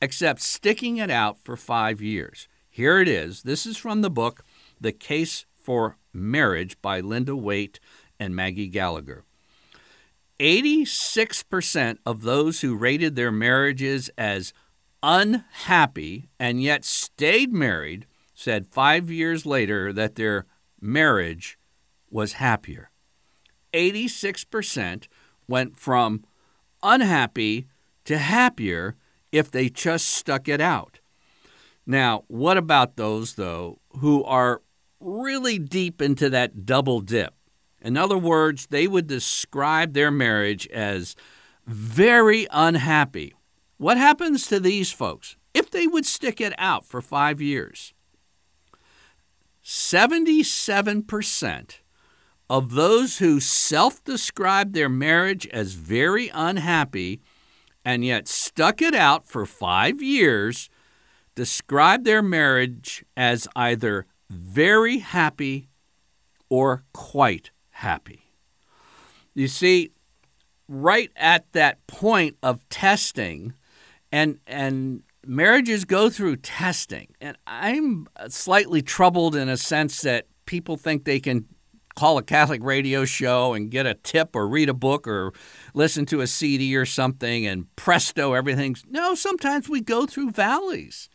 except 0.00 0.40
sticking 0.40 0.98
it 0.98 1.10
out 1.10 1.38
for 1.38 1.56
five 1.56 2.00
years. 2.00 2.48
Here 2.68 3.00
it 3.00 3.08
is. 3.08 3.42
This 3.42 3.66
is 3.66 3.76
from 3.76 4.02
the 4.02 4.10
book, 4.10 4.44
The 4.80 4.92
Case 4.92 5.46
for 5.60 5.96
Marriage 6.18 6.80
by 6.82 7.00
Linda 7.00 7.36
Waite 7.36 7.80
and 8.18 8.34
Maggie 8.34 8.68
Gallagher. 8.68 9.24
86% 10.40 11.98
of 12.06 12.22
those 12.22 12.60
who 12.60 12.76
rated 12.76 13.16
their 13.16 13.32
marriages 13.32 14.10
as 14.16 14.52
unhappy 15.02 16.28
and 16.38 16.62
yet 16.62 16.84
stayed 16.84 17.52
married 17.52 18.06
said 18.34 18.66
five 18.66 19.10
years 19.10 19.44
later 19.44 19.92
that 19.92 20.14
their 20.14 20.46
marriage 20.80 21.58
was 22.10 22.34
happier. 22.34 22.90
86% 23.72 25.08
went 25.48 25.76
from 25.76 26.24
unhappy 26.82 27.66
to 28.04 28.18
happier 28.18 28.96
if 29.32 29.50
they 29.50 29.68
just 29.68 30.08
stuck 30.08 30.48
it 30.48 30.60
out. 30.60 31.00
Now, 31.86 32.24
what 32.28 32.56
about 32.56 32.96
those, 32.96 33.34
though, 33.34 33.80
who 33.98 34.22
are 34.24 34.62
really 35.00 35.58
deep 35.58 36.02
into 36.02 36.28
that 36.30 36.66
double 36.66 37.00
dip? 37.00 37.34
In 37.80 37.96
other 37.96 38.18
words, 38.18 38.66
they 38.66 38.86
would 38.86 39.06
describe 39.06 39.94
their 39.94 40.10
marriage 40.10 40.66
as 40.68 41.14
very 41.66 42.46
unhappy. 42.50 43.34
What 43.76 43.96
happens 43.96 44.48
to 44.48 44.58
these 44.58 44.90
folks 44.90 45.36
if 45.54 45.70
they 45.70 45.86
would 45.86 46.06
stick 46.06 46.40
it 46.40 46.54
out 46.58 46.84
for 46.84 47.00
five 47.00 47.40
years? 47.40 47.94
77% 49.64 51.78
of 52.50 52.72
those 52.72 53.18
who 53.18 53.38
self 53.38 54.02
described 54.04 54.72
their 54.72 54.88
marriage 54.88 55.46
as 55.48 55.74
very 55.74 56.30
unhappy 56.32 57.20
and 57.84 58.04
yet 58.04 58.26
stuck 58.26 58.80
it 58.80 58.94
out 58.94 59.28
for 59.28 59.44
five 59.44 60.02
years 60.02 60.70
describe 61.34 62.04
their 62.04 62.22
marriage 62.22 63.04
as 63.16 63.46
either 63.54 64.06
very 64.30 64.98
happy 64.98 65.68
or 66.48 66.84
quite 66.92 67.50
happy. 67.70 68.32
You 69.34 69.48
see, 69.48 69.92
right 70.68 71.10
at 71.16 71.52
that 71.52 71.86
point 71.86 72.36
of 72.42 72.66
testing, 72.68 73.54
and 74.12 74.38
and 74.46 75.02
marriages 75.26 75.84
go 75.84 76.08
through 76.08 76.36
testing 76.36 77.08
and 77.20 77.36
i'm 77.46 78.06
slightly 78.28 78.80
troubled 78.80 79.36
in 79.36 79.46
a 79.48 79.58
sense 79.58 80.00
that 80.00 80.26
people 80.46 80.78
think 80.78 81.04
they 81.04 81.20
can 81.20 81.44
call 81.98 82.16
a 82.16 82.22
Catholic 82.22 82.62
radio 82.62 83.04
show 83.04 83.54
and 83.54 83.72
get 83.72 83.84
a 83.84 83.94
tip 83.94 84.36
or 84.36 84.46
read 84.46 84.68
a 84.68 84.74
book 84.74 85.08
or 85.08 85.32
listen 85.74 86.06
to 86.06 86.20
a 86.20 86.28
CD 86.28 86.76
or 86.76 86.86
something 86.86 87.44
and 87.44 87.74
presto, 87.74 88.34
everything's. 88.34 88.84
No, 88.88 89.16
sometimes 89.16 89.68
we 89.68 89.80
go 89.80 90.06
through 90.06 90.30
valleys. 90.30 91.08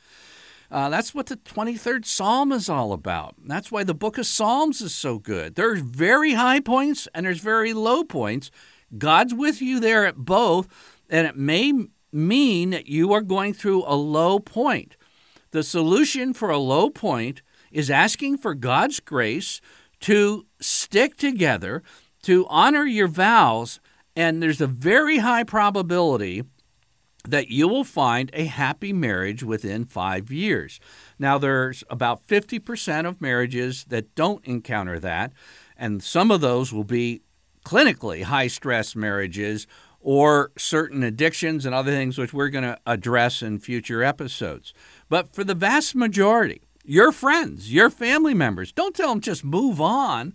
Uh, 0.74 0.90
that's 0.90 1.14
what 1.14 1.28
the 1.28 1.38
23rd 1.38 2.04
Psalm 2.04 2.52
is 2.52 2.68
all 2.68 2.94
about. 2.94 3.36
That's 3.46 3.72
why 3.72 3.84
the 3.84 3.94
book 3.94 4.18
of 4.18 4.26
Psalms 4.26 4.82
is 4.82 4.96
so 4.96 5.20
good. 5.20 5.54
There's 5.54 5.82
very 5.82 6.34
high 6.34 6.60
points 6.60 7.08
and 7.14 7.28
there's 7.28 7.42
very 7.42 7.74
low 7.74 8.04
points. 8.04 8.50
God's 8.98 9.36
with 9.36 9.62
you 9.62 9.80
there 9.80 10.08
at 10.08 10.16
both, 10.16 10.68
and 11.12 11.28
it 11.28 11.38
may 11.38 11.74
mean 12.12 12.72
that 12.72 12.88
you 12.88 13.14
are 13.14 13.22
going 13.22 13.54
through 13.54 13.84
a 13.86 13.94
low 13.94 14.40
point. 14.40 14.98
The 15.52 15.62
solution 15.62 16.34
for 16.34 16.50
a 16.50 16.58
low 16.58 16.90
point 16.90 17.44
is 17.72 17.92
asking 17.92 18.40
for 18.40 18.56
God's 18.56 19.00
grace 19.00 19.62
to 20.02 20.48
stick 20.60 21.18
together, 21.18 21.84
to 22.24 22.48
honor 22.50 22.86
your 22.86 23.08
vows, 23.08 23.80
and 24.16 24.42
there's 24.42 24.62
a 24.62 24.68
very 24.68 25.20
high 25.20 25.44
probability 25.44 26.44
that 27.28 27.50
you 27.50 27.68
will 27.68 27.84
find 27.84 28.30
a 28.34 28.46
happy 28.46 28.92
marriage 28.92 29.44
within 29.44 29.86
five 29.86 30.32
years. 30.32 30.80
Now, 31.18 31.38
there's 31.38 31.84
about 31.90 32.26
50% 32.28 33.08
of 33.08 33.22
marriages 33.22 33.86
that 33.86 34.14
don't 34.16 34.44
encounter 34.46 35.00
that, 35.00 35.32
and 35.78 36.04
some 36.04 36.32
of 36.32 36.42
those 36.42 36.74
will 36.74 36.84
be 36.84 37.22
clinically 37.64 38.24
high 38.24 38.48
stress 38.48 38.96
marriages 38.96 39.68
or 40.02 40.52
certain 40.58 41.02
addictions 41.02 41.66
and 41.66 41.74
other 41.74 41.92
things 41.92 42.18
which 42.18 42.34
we're 42.34 42.50
going 42.50 42.66
to 42.66 42.78
address 42.86 43.42
in 43.42 43.58
future 43.58 44.04
episodes. 44.04 44.74
But 45.08 45.34
for 45.34 45.46
the 45.46 45.56
vast 45.56 45.96
majority, 45.96 46.62
your 46.84 47.14
friends, 47.14 47.74
your 47.74 47.90
family 47.90 48.34
members, 48.34 48.74
don't 48.74 48.94
tell 48.94 49.10
them 49.10 49.22
just 49.22 49.46
move 49.46 49.80
on. 49.80 50.34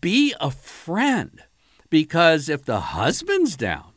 Be 0.00 0.32
a 0.40 0.52
friend. 0.52 1.42
Because 1.90 2.48
if 2.48 2.64
the 2.64 2.80
husband's 2.80 3.56
down, 3.56 3.87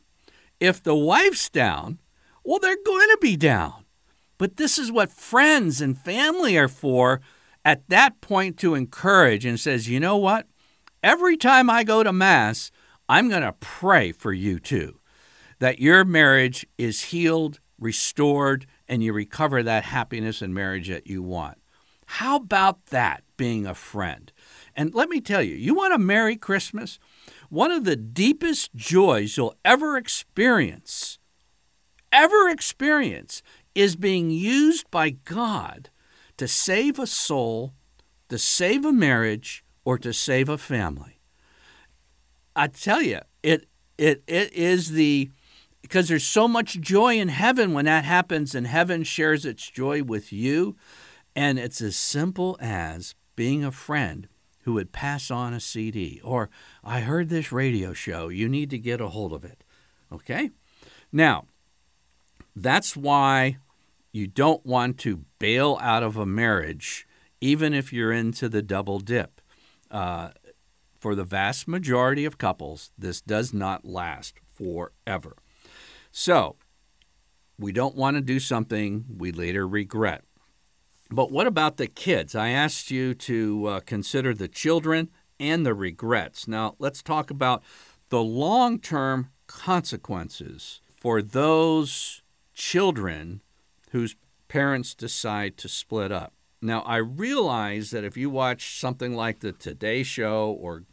if 0.61 0.81
the 0.81 0.95
wife's 0.95 1.49
down, 1.49 1.99
well, 2.45 2.59
they're 2.59 2.77
going 2.85 3.09
to 3.09 3.17
be 3.19 3.35
down. 3.35 3.83
But 4.37 4.57
this 4.57 4.77
is 4.77 4.91
what 4.91 5.11
friends 5.11 5.81
and 5.81 5.97
family 5.97 6.57
are 6.57 6.69
for 6.69 7.19
at 7.65 7.89
that 7.89 8.21
point 8.21 8.57
to 8.59 8.75
encourage 8.75 9.45
and 9.45 9.59
says, 9.59 9.89
you 9.89 9.99
know 9.99 10.17
what? 10.17 10.47
Every 11.03 11.35
time 11.35 11.69
I 11.69 11.83
go 11.83 12.03
to 12.03 12.13
Mass, 12.13 12.71
I'm 13.09 13.27
going 13.27 13.41
to 13.41 13.53
pray 13.53 14.11
for 14.11 14.31
you 14.31 14.59
too, 14.59 14.99
that 15.59 15.79
your 15.79 16.05
marriage 16.05 16.65
is 16.77 17.05
healed, 17.05 17.59
restored, 17.79 18.67
and 18.87 19.03
you 19.03 19.13
recover 19.13 19.63
that 19.63 19.83
happiness 19.83 20.41
and 20.41 20.53
marriage 20.53 20.89
that 20.89 21.07
you 21.07 21.21
want. 21.23 21.57
How 22.05 22.35
about 22.35 22.87
that 22.87 23.23
being 23.37 23.65
a 23.65 23.73
friend? 23.73 24.31
And 24.75 24.93
let 24.93 25.09
me 25.09 25.21
tell 25.21 25.41
you, 25.41 25.55
you 25.55 25.73
want 25.73 25.93
a 25.93 25.97
Merry 25.97 26.35
Christmas? 26.35 26.99
One 27.51 27.69
of 27.69 27.83
the 27.83 27.97
deepest 27.97 28.73
joys 28.73 29.35
you'll 29.35 29.57
ever 29.65 29.97
experience, 29.97 31.19
ever 32.09 32.47
experience, 32.47 33.43
is 33.75 33.97
being 33.97 34.29
used 34.29 34.89
by 34.89 35.09
God 35.09 35.89
to 36.37 36.47
save 36.47 36.97
a 36.97 37.05
soul, 37.05 37.73
to 38.29 38.37
save 38.37 38.85
a 38.85 38.93
marriage, 38.93 39.65
or 39.83 39.97
to 39.97 40.13
save 40.13 40.47
a 40.47 40.57
family. 40.57 41.19
I 42.55 42.67
tell 42.67 43.01
you, 43.01 43.19
it 43.43 43.67
it 43.97 44.23
it 44.27 44.53
is 44.53 44.91
the 44.91 45.29
because 45.81 46.07
there's 46.07 46.23
so 46.23 46.47
much 46.47 46.79
joy 46.79 47.19
in 47.19 47.27
heaven 47.27 47.73
when 47.73 47.83
that 47.83 48.05
happens 48.05 48.55
and 48.55 48.65
heaven 48.65 49.03
shares 49.03 49.45
its 49.45 49.69
joy 49.69 50.03
with 50.03 50.31
you 50.31 50.77
and 51.35 51.59
it's 51.59 51.81
as 51.81 51.97
simple 51.97 52.57
as 52.61 53.13
being 53.35 53.63
a 53.65 53.71
friend 53.71 54.27
who 54.63 54.73
would 54.73 54.91
pass 54.91 55.31
on 55.31 55.53
a 55.53 55.59
CD 55.59 56.21
or 56.23 56.49
I 56.83 57.01
heard 57.01 57.29
this 57.29 57.51
radio 57.51 57.93
show, 57.93 58.29
you 58.29 58.47
need 58.47 58.69
to 58.71 58.77
get 58.77 59.01
a 59.01 59.09
hold 59.09 59.33
of 59.33 59.43
it. 59.43 59.63
Okay? 60.11 60.51
Now, 61.11 61.45
that's 62.55 62.95
why 62.95 63.57
you 64.11 64.27
don't 64.27 64.65
want 64.65 64.97
to 64.99 65.25
bail 65.39 65.77
out 65.81 66.03
of 66.03 66.17
a 66.17 66.25
marriage, 66.25 67.07
even 67.39 67.73
if 67.73 67.93
you're 67.93 68.11
into 68.11 68.49
the 68.49 68.61
double 68.61 68.99
dip. 68.99 69.41
Uh, 69.89 70.29
for 70.99 71.15
the 71.15 71.23
vast 71.23 71.67
majority 71.67 72.25
of 72.25 72.37
couples, 72.37 72.91
this 72.97 73.21
does 73.21 73.53
not 73.53 73.83
last 73.83 74.35
forever. 74.53 75.35
So, 76.11 76.57
we 77.57 77.71
don't 77.71 77.95
want 77.95 78.17
to 78.17 78.21
do 78.21 78.39
something 78.39 79.05
we 79.17 79.31
later 79.31 79.67
regret. 79.67 80.23
But 81.11 81.29
what 81.29 81.45
about 81.45 81.75
the 81.75 81.87
kids? 81.87 82.35
I 82.35 82.49
asked 82.49 82.89
you 82.89 83.13
to 83.15 83.65
uh, 83.65 83.79
consider 83.81 84.33
the 84.33 84.47
children 84.47 85.09
and 85.39 85.65
the 85.65 85.73
regrets. 85.73 86.47
Now, 86.47 86.75
let's 86.79 87.03
talk 87.03 87.29
about 87.29 87.63
the 88.09 88.23
long 88.23 88.79
term 88.79 89.29
consequences 89.45 90.79
for 90.97 91.21
those 91.21 92.21
children 92.53 93.41
whose 93.91 94.15
parents 94.47 94.95
decide 94.95 95.57
to 95.57 95.67
split 95.67 96.11
up. 96.11 96.33
Now, 96.61 96.81
I 96.81 96.97
realize 96.97 97.91
that 97.91 98.05
if 98.05 98.15
you 98.15 98.29
watch 98.29 98.79
something 98.79 99.13
like 99.13 99.39
the 99.39 99.51
Today 99.51 100.03
Show 100.03 100.51
or 100.51 100.83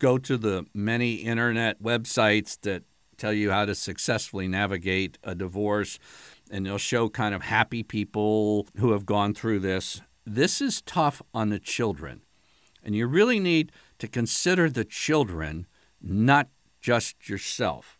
go 0.00 0.18
to 0.18 0.36
the 0.36 0.66
many 0.74 1.16
internet 1.16 1.80
websites 1.80 2.58
that 2.62 2.82
tell 3.16 3.32
you 3.32 3.50
how 3.50 3.64
to 3.64 3.74
successfully 3.74 4.48
navigate 4.48 5.18
a 5.22 5.34
divorce, 5.34 5.98
and 6.54 6.64
they'll 6.64 6.78
show 6.78 7.08
kind 7.08 7.34
of 7.34 7.42
happy 7.42 7.82
people 7.82 8.68
who 8.76 8.92
have 8.92 9.04
gone 9.04 9.34
through 9.34 9.58
this. 9.58 10.00
This 10.24 10.60
is 10.60 10.82
tough 10.82 11.20
on 11.34 11.48
the 11.48 11.58
children. 11.58 12.22
And 12.84 12.94
you 12.94 13.08
really 13.08 13.40
need 13.40 13.72
to 13.98 14.06
consider 14.06 14.70
the 14.70 14.84
children, 14.84 15.66
not 16.00 16.48
just 16.80 17.28
yourself. 17.28 17.98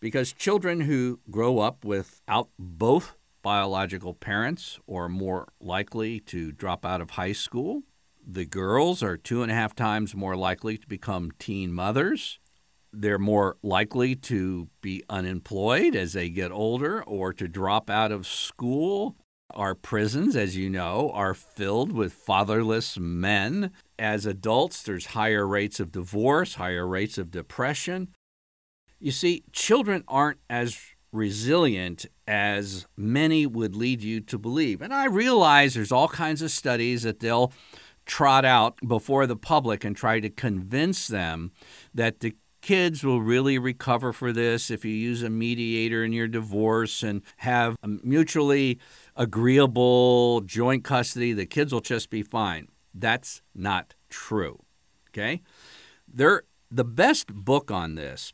Because 0.00 0.32
children 0.32 0.80
who 0.80 1.20
grow 1.30 1.58
up 1.58 1.84
without 1.84 2.48
both 2.58 3.14
biological 3.42 4.14
parents 4.14 4.80
are 4.90 5.10
more 5.10 5.48
likely 5.60 6.18
to 6.20 6.50
drop 6.50 6.86
out 6.86 7.02
of 7.02 7.10
high 7.10 7.32
school. 7.32 7.82
The 8.26 8.46
girls 8.46 9.02
are 9.02 9.18
two 9.18 9.42
and 9.42 9.52
a 9.52 9.54
half 9.54 9.74
times 9.74 10.14
more 10.14 10.34
likely 10.34 10.78
to 10.78 10.86
become 10.88 11.30
teen 11.38 11.74
mothers 11.74 12.38
they're 12.92 13.18
more 13.18 13.56
likely 13.62 14.14
to 14.14 14.68
be 14.80 15.02
unemployed 15.08 15.96
as 15.96 16.12
they 16.12 16.28
get 16.28 16.52
older 16.52 17.02
or 17.04 17.32
to 17.32 17.48
drop 17.48 17.88
out 17.88 18.12
of 18.12 18.26
school. 18.26 19.16
Our 19.54 19.74
prisons, 19.74 20.36
as 20.36 20.56
you 20.56 20.70
know, 20.70 21.10
are 21.12 21.34
filled 21.34 21.92
with 21.92 22.12
fatherless 22.12 22.98
men. 22.98 23.70
As 23.98 24.26
adults, 24.26 24.82
there's 24.82 25.06
higher 25.06 25.46
rates 25.46 25.80
of 25.80 25.92
divorce, 25.92 26.54
higher 26.54 26.86
rates 26.86 27.18
of 27.18 27.30
depression. 27.30 28.08
You 28.98 29.12
see, 29.12 29.44
children 29.52 30.04
aren't 30.08 30.38
as 30.48 30.80
resilient 31.12 32.06
as 32.26 32.86
many 32.96 33.46
would 33.46 33.76
lead 33.76 34.02
you 34.02 34.20
to 34.20 34.38
believe. 34.38 34.80
And 34.80 34.94
I 34.94 35.06
realize 35.06 35.74
there's 35.74 35.92
all 35.92 36.08
kinds 36.08 36.40
of 36.40 36.50
studies 36.50 37.02
that 37.02 37.20
they'll 37.20 37.52
trot 38.06 38.44
out 38.44 38.78
before 38.86 39.26
the 39.26 39.36
public 39.36 39.84
and 39.84 39.96
try 39.96 40.20
to 40.20 40.30
convince 40.30 41.06
them 41.06 41.52
that 41.94 42.20
the 42.20 42.34
kids 42.62 43.04
will 43.04 43.20
really 43.20 43.58
recover 43.58 44.12
for 44.12 44.32
this 44.32 44.70
if 44.70 44.84
you 44.84 44.92
use 44.92 45.22
a 45.22 45.28
mediator 45.28 46.04
in 46.04 46.12
your 46.12 46.28
divorce 46.28 47.02
and 47.02 47.22
have 47.38 47.76
a 47.82 47.88
mutually 47.88 48.78
agreeable 49.16 50.40
joint 50.42 50.84
custody. 50.84 51.32
The 51.32 51.44
kids 51.44 51.72
will 51.72 51.80
just 51.80 52.08
be 52.08 52.22
fine. 52.22 52.68
That's 52.94 53.42
not 53.54 53.94
true. 54.08 54.60
Okay? 55.10 55.42
There, 56.08 56.44
the 56.70 56.84
best 56.84 57.34
book 57.34 57.70
on 57.70 57.96
this 57.96 58.32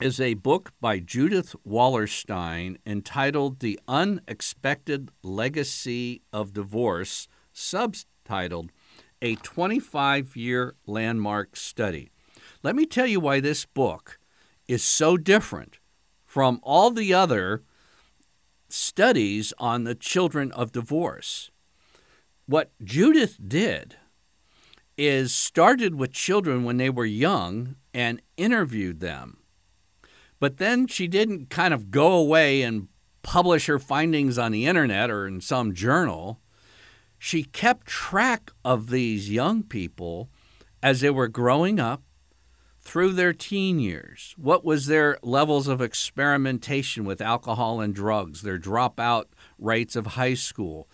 is 0.00 0.20
a 0.20 0.34
book 0.34 0.72
by 0.80 0.98
Judith 0.98 1.56
Wallerstein 1.66 2.76
entitled 2.86 3.60
The 3.60 3.80
Unexpected 3.88 5.10
Legacy 5.22 6.22
of 6.32 6.52
Divorce, 6.52 7.26
subtitled 7.54 8.70
A 9.22 9.36
25 9.36 10.36
Year 10.36 10.74
Landmark 10.86 11.56
Study. 11.56 12.10
Let 12.62 12.74
me 12.74 12.86
tell 12.86 13.06
you 13.06 13.20
why 13.20 13.40
this 13.40 13.64
book 13.64 14.18
is 14.66 14.82
so 14.82 15.16
different 15.16 15.78
from 16.26 16.60
all 16.62 16.90
the 16.90 17.14
other 17.14 17.62
studies 18.68 19.52
on 19.58 19.84
the 19.84 19.94
children 19.94 20.50
of 20.52 20.72
divorce. 20.72 21.50
What 22.46 22.72
Judith 22.82 23.38
did 23.46 23.96
is 24.96 25.32
started 25.32 25.94
with 25.94 26.12
children 26.12 26.64
when 26.64 26.76
they 26.76 26.90
were 26.90 27.04
young 27.04 27.76
and 27.94 28.20
interviewed 28.36 29.00
them. 29.00 29.38
But 30.40 30.56
then 30.56 30.86
she 30.86 31.06
didn't 31.06 31.50
kind 31.50 31.72
of 31.72 31.90
go 31.90 32.12
away 32.12 32.62
and 32.62 32.88
publish 33.22 33.66
her 33.66 33.78
findings 33.78 34.38
on 34.38 34.50
the 34.50 34.66
internet 34.66 35.10
or 35.10 35.26
in 35.26 35.40
some 35.40 35.74
journal. 35.74 36.40
She 37.18 37.44
kept 37.44 37.86
track 37.86 38.50
of 38.64 38.90
these 38.90 39.30
young 39.30 39.62
people 39.62 40.28
as 40.82 41.00
they 41.00 41.10
were 41.10 41.28
growing 41.28 41.78
up 41.78 42.02
through 42.88 43.12
their 43.12 43.34
teen 43.34 43.78
years? 43.78 44.34
What 44.38 44.64
was 44.64 44.86
their 44.86 45.18
levels 45.22 45.68
of 45.68 45.82
experimentation 45.82 47.04
with 47.04 47.20
alcohol 47.20 47.82
and 47.82 47.94
drugs, 47.94 48.40
their 48.40 48.58
dropout 48.58 49.24
rates 49.58 49.94
of 49.94 50.06
high 50.06 50.32
school? 50.32 50.88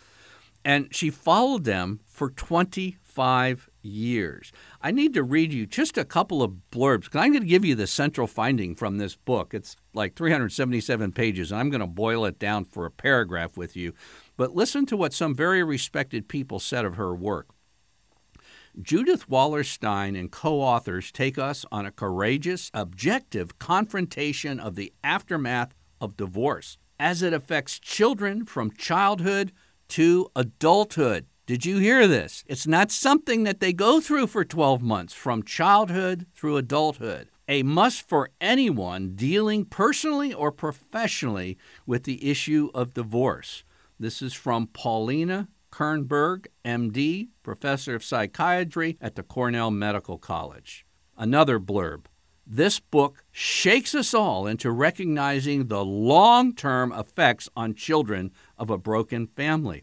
And 0.65 0.93
she 0.93 1.09
followed 1.09 1.63
them 1.63 2.01
for 2.09 2.31
25 2.31 3.71
years. 3.81 4.51
I 4.83 4.91
need 4.91 5.15
to 5.15 5.23
read 5.23 5.53
you 5.53 5.67
just 5.67 5.97
a 5.97 6.05
couple 6.05 6.43
of 6.43 6.55
blurbs 6.73 7.05
because 7.05 7.21
I'm 7.21 7.31
going 7.31 7.45
to 7.45 7.49
give 7.49 7.65
you 7.65 7.77
the 7.77 7.87
central 7.87 8.27
finding 8.27 8.75
from 8.75 8.99
this 8.99 9.15
book. 9.15 9.55
It's 9.55 9.77
like 9.93 10.17
377 10.17 11.13
pages, 11.13 11.53
and 11.53 11.61
I'm 11.61 11.71
going 11.71 11.81
to 11.81 11.87
boil 11.87 12.25
it 12.25 12.41
down 12.41 12.65
for 12.65 12.87
a 12.87 12.91
paragraph 12.91 13.57
with 13.57 13.77
you. 13.77 13.95
But 14.37 14.57
listen 14.57 14.85
to 14.87 14.97
what 14.97 15.13
some 15.13 15.33
very 15.33 15.63
respected 15.63 16.27
people 16.27 16.59
said 16.59 16.85
of 16.85 16.97
her 16.97 17.15
work. 17.15 17.54
Judith 18.83 19.29
Wallerstein 19.29 20.19
and 20.19 20.33
co 20.33 20.61
authors 20.61 21.13
take 21.13 21.39
us 21.39 21.65
on 21.71 21.87
a 21.87 21.93
courageous, 21.93 22.73
objective 22.75 23.59
confrontation 23.59 24.59
of 24.59 24.75
the 24.75 24.93
aftermath 25.05 25.75
of 26.01 26.17
divorce 26.17 26.77
as 26.99 27.23
it 27.23 27.33
affects 27.33 27.79
children 27.79 28.45
from 28.45 28.73
childhood 28.73 29.53
to 29.89 30.29
adulthood. 30.35 31.27
Did 31.47 31.65
you 31.65 31.79
hear 31.79 32.09
this? 32.09 32.43
It's 32.49 32.67
not 32.67 32.91
something 32.91 33.45
that 33.45 33.61
they 33.61 33.73
go 33.73 34.01
through 34.01 34.27
for 34.27 34.45
12 34.45 34.83
months, 34.83 35.13
from 35.13 35.43
childhood 35.43 36.27
through 36.35 36.57
adulthood. 36.57 37.29
A 37.47 37.63
must 37.63 38.09
for 38.09 38.31
anyone 38.41 39.15
dealing 39.15 39.67
personally 39.67 40.33
or 40.33 40.51
professionally 40.51 41.59
with 41.87 42.05
the 42.05 42.29
issue 42.29 42.71
of 42.75 42.95
divorce. 42.95 43.63
This 44.01 44.21
is 44.21 44.35
from 44.35 44.67
Paulina 44.69 45.49
Kernberg, 45.75 46.47
MD, 46.65 47.31
professor 47.43 47.97
of 47.97 48.05
psychiatry 48.05 48.97
at 49.01 49.17
the 49.17 49.25
Cornell 49.25 49.73
Medical 49.73 50.19
College. 50.19 50.87
Another 51.19 51.59
blurb. 51.59 52.05
This 52.47 52.79
book 52.79 53.25
shakes 53.33 53.93
us 53.93 54.15
all 54.15 54.47
into 54.47 54.71
recognizing 54.71 55.67
the 55.67 55.85
long 55.85 56.55
term 56.55 56.93
effects 56.93 57.49
on 57.57 57.75
children 57.75 58.31
of 58.57 58.71
a 58.71 58.79
broken 58.79 59.27
family. 59.27 59.83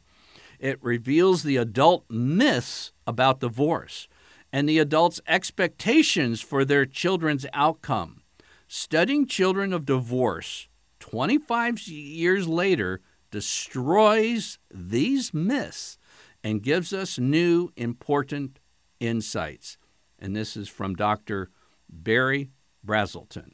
It 0.59 0.81
reveals 0.81 1.43
the 1.43 1.57
adult 1.57 2.09
myths 2.09 2.93
about 3.05 3.41
divorce 3.41 4.07
and 4.53 4.69
the 4.69 4.79
adults' 4.79 5.19
expectations 5.27 6.39
for 6.39 6.63
their 6.63 6.85
children's 6.85 7.45
outcome. 7.51 8.21
Studying 8.65 9.27
children 9.27 9.73
of 9.73 9.85
divorce 9.85 10.69
25 11.01 11.85
years 11.89 12.47
later 12.47 13.01
destroys 13.31 14.59
these 14.73 15.33
myths 15.33 15.97
and 16.43 16.63
gives 16.63 16.93
us 16.93 17.17
new 17.17 17.71
important 17.75 18.59
insights. 18.99 19.77
And 20.19 20.35
this 20.35 20.55
is 20.55 20.69
from 20.69 20.95
Dr. 20.95 21.49
Berry 21.89 22.49
Brazelton. 22.85 23.53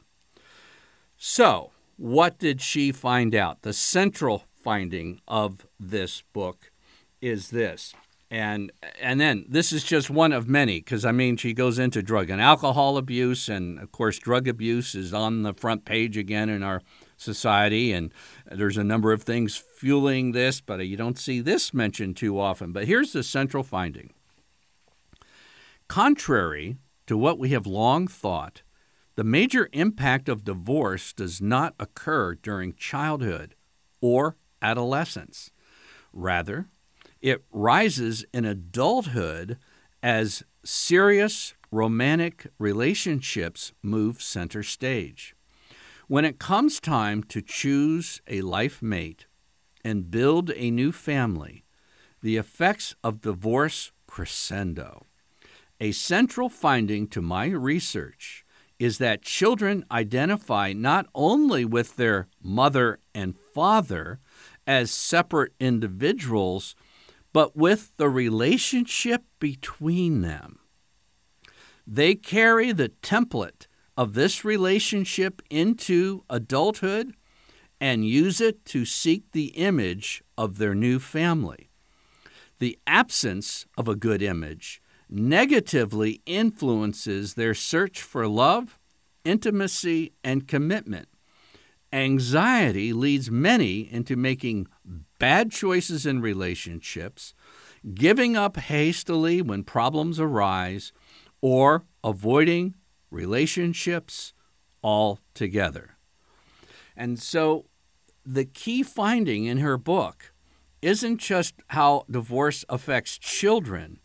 So, 1.18 1.72
what 1.96 2.38
did 2.38 2.62
she 2.62 2.92
find 2.92 3.34
out? 3.34 3.62
The 3.62 3.74
central 3.74 4.44
finding 4.62 5.22
of 5.28 5.66
this 5.80 6.22
book 6.34 6.72
is 7.22 7.50
this. 7.50 7.94
And 8.30 8.74
and 9.02 9.22
then 9.22 9.46
this 9.48 9.72
is 9.72 9.86
just 9.86 10.10
one 10.10 10.34
of 10.34 10.50
many 10.50 10.80
because 10.80 11.06
I 11.06 11.14
mean 11.14 11.38
she 11.38 11.54
goes 11.54 11.80
into 11.80 12.04
drug 12.04 12.30
and 12.30 12.42
alcohol 12.42 12.98
abuse 12.98 13.48
and 13.48 13.80
of 13.80 13.94
course 13.94 14.20
drug 14.20 14.50
abuse 14.50 14.96
is 14.96 15.14
on 15.14 15.44
the 15.44 15.54
front 15.54 15.86
page 15.86 16.18
again 16.18 16.50
in 16.50 16.62
our 16.62 16.82
society 17.18 17.92
and 17.92 18.14
there's 18.50 18.78
a 18.78 18.84
number 18.84 19.12
of 19.12 19.24
things 19.24 19.58
fueling 19.58 20.32
this 20.32 20.62
but 20.62 20.86
you 20.88 20.96
don't 20.96 21.18
see 21.18 21.42
this 21.42 21.74
mentioned 21.74 22.16
too 22.16 22.40
often. 22.40 22.72
But 22.72 22.86
here's 22.86 23.14
the 23.14 23.24
central 23.24 23.64
finding. 23.64 24.14
Contrary 25.88 26.78
to 27.08 27.18
what 27.18 27.40
we 27.40 27.50
have 27.50 27.66
long 27.66 28.08
thought, 28.08 28.62
the 29.16 29.24
major 29.24 29.68
impact 29.74 30.30
of 30.30 30.44
divorce 30.44 31.12
does 31.12 31.42
not 31.42 31.74
occur 31.80 32.36
during 32.36 32.74
childhood 32.76 33.56
or 34.00 34.36
adolescence. 34.62 35.50
Rather, 36.14 36.68
it 37.22 37.44
rises 37.52 38.26
in 38.34 38.46
adulthood 38.46 39.58
as 40.04 40.44
serious 40.64 41.56
romantic 41.72 42.48
relationships 42.60 43.74
move 43.82 44.22
center 44.22 44.62
stage. 44.62 45.36
When 46.10 46.24
it 46.24 46.40
comes 46.40 46.80
time 46.80 47.22
to 47.24 47.42
choose 47.42 48.22
a 48.30 48.40
life 48.40 48.82
mate 48.82 49.26
and 49.84 50.10
build 50.10 50.52
a 50.56 50.72
new 50.72 50.94
family, 50.94 51.66
the 52.22 52.38
effects 52.38 52.96
of 53.04 53.20
divorce 53.20 53.92
crescendo. 54.08 55.06
A 55.82 55.92
central 55.92 56.48
finding 56.48 57.08
to 57.10 57.22
my 57.22 57.48
research 57.48 58.46
is 58.80 59.00
that 59.00 59.22
children 59.22 59.84
identify 59.92 60.72
not 60.72 61.08
only 61.14 61.66
with 61.66 61.98
their 61.98 62.30
mother 62.42 63.00
and 63.14 63.38
father 63.38 64.20
as 64.66 64.92
separate 64.92 65.52
individuals, 65.60 66.74
but 67.34 67.58
with 67.58 67.92
the 67.98 68.08
relationship 68.08 69.24
between 69.40 70.22
them. 70.22 70.60
They 71.86 72.16
carry 72.16 72.72
the 72.72 72.90
template 73.04 73.68
of 73.98 74.14
this 74.14 74.46
relationship 74.46 75.42
into 75.50 76.24
adulthood 76.30 77.14
and 77.82 78.06
use 78.06 78.40
it 78.40 78.64
to 78.66 78.86
seek 78.86 79.32
the 79.32 79.48
image 79.48 80.24
of 80.38 80.60
their 80.60 80.76
new 80.76 81.00
family. 81.00 81.70
The 82.60 82.78
absence 82.86 83.66
of 83.78 83.88
a 83.88 83.96
good 83.96 84.22
image 84.22 84.82
negatively 85.10 86.22
influences 86.26 87.34
their 87.34 87.54
search 87.54 88.02
for 88.02 88.28
love, 88.28 88.80
intimacy, 89.24 90.14
and 90.24 90.48
commitment. 90.48 91.08
Anxiety 91.94 92.92
leads 92.94 93.32
many 93.32 93.92
into 93.92 94.16
making 94.16 94.68
bad 95.20 95.52
choices 95.52 96.06
in 96.06 96.22
relationships, 96.22 97.34
giving 97.94 98.36
up 98.36 98.58
hastily 98.58 99.42
when 99.42 99.64
problems 99.64 100.20
arise, 100.20 100.92
or 101.42 101.86
avoiding 102.04 102.76
relationships 103.10 104.34
altogether. 104.84 105.98
And 106.96 107.20
so 107.20 107.66
the 108.26 108.46
key 108.46 108.84
finding 108.84 109.46
in 109.46 109.60
her 109.60 109.78
book 109.78 110.34
isn't 110.82 111.18
just 111.18 111.56
how 111.68 112.06
divorce 112.10 112.66
affects 112.70 113.18
children, 113.18 114.00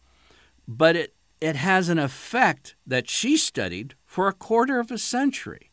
but 0.67 0.97
it, 0.97 1.15
it 1.41 1.57
has 1.57 1.88
an 1.88 1.99
effect 1.99 2.77
that 2.87 3.11
she 3.11 3.37
studied 3.37 3.95
for 4.05 4.29
a 4.29 4.33
quarter 4.33 4.79
of 4.79 4.91
a 4.91 4.99
century. 4.99 5.71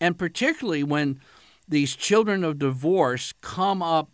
And 0.00 0.18
particularly 0.18 0.82
when 0.82 1.20
these 1.68 1.96
children 1.96 2.44
of 2.44 2.58
divorce 2.58 3.32
come 3.40 3.82
up 3.82 4.10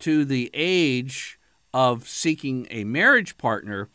to 0.00 0.24
the 0.24 0.50
age 0.54 1.38
of 1.72 2.08
seeking 2.08 2.66
a 2.70 2.84
marriage 2.84 3.36
partner, 3.36 3.88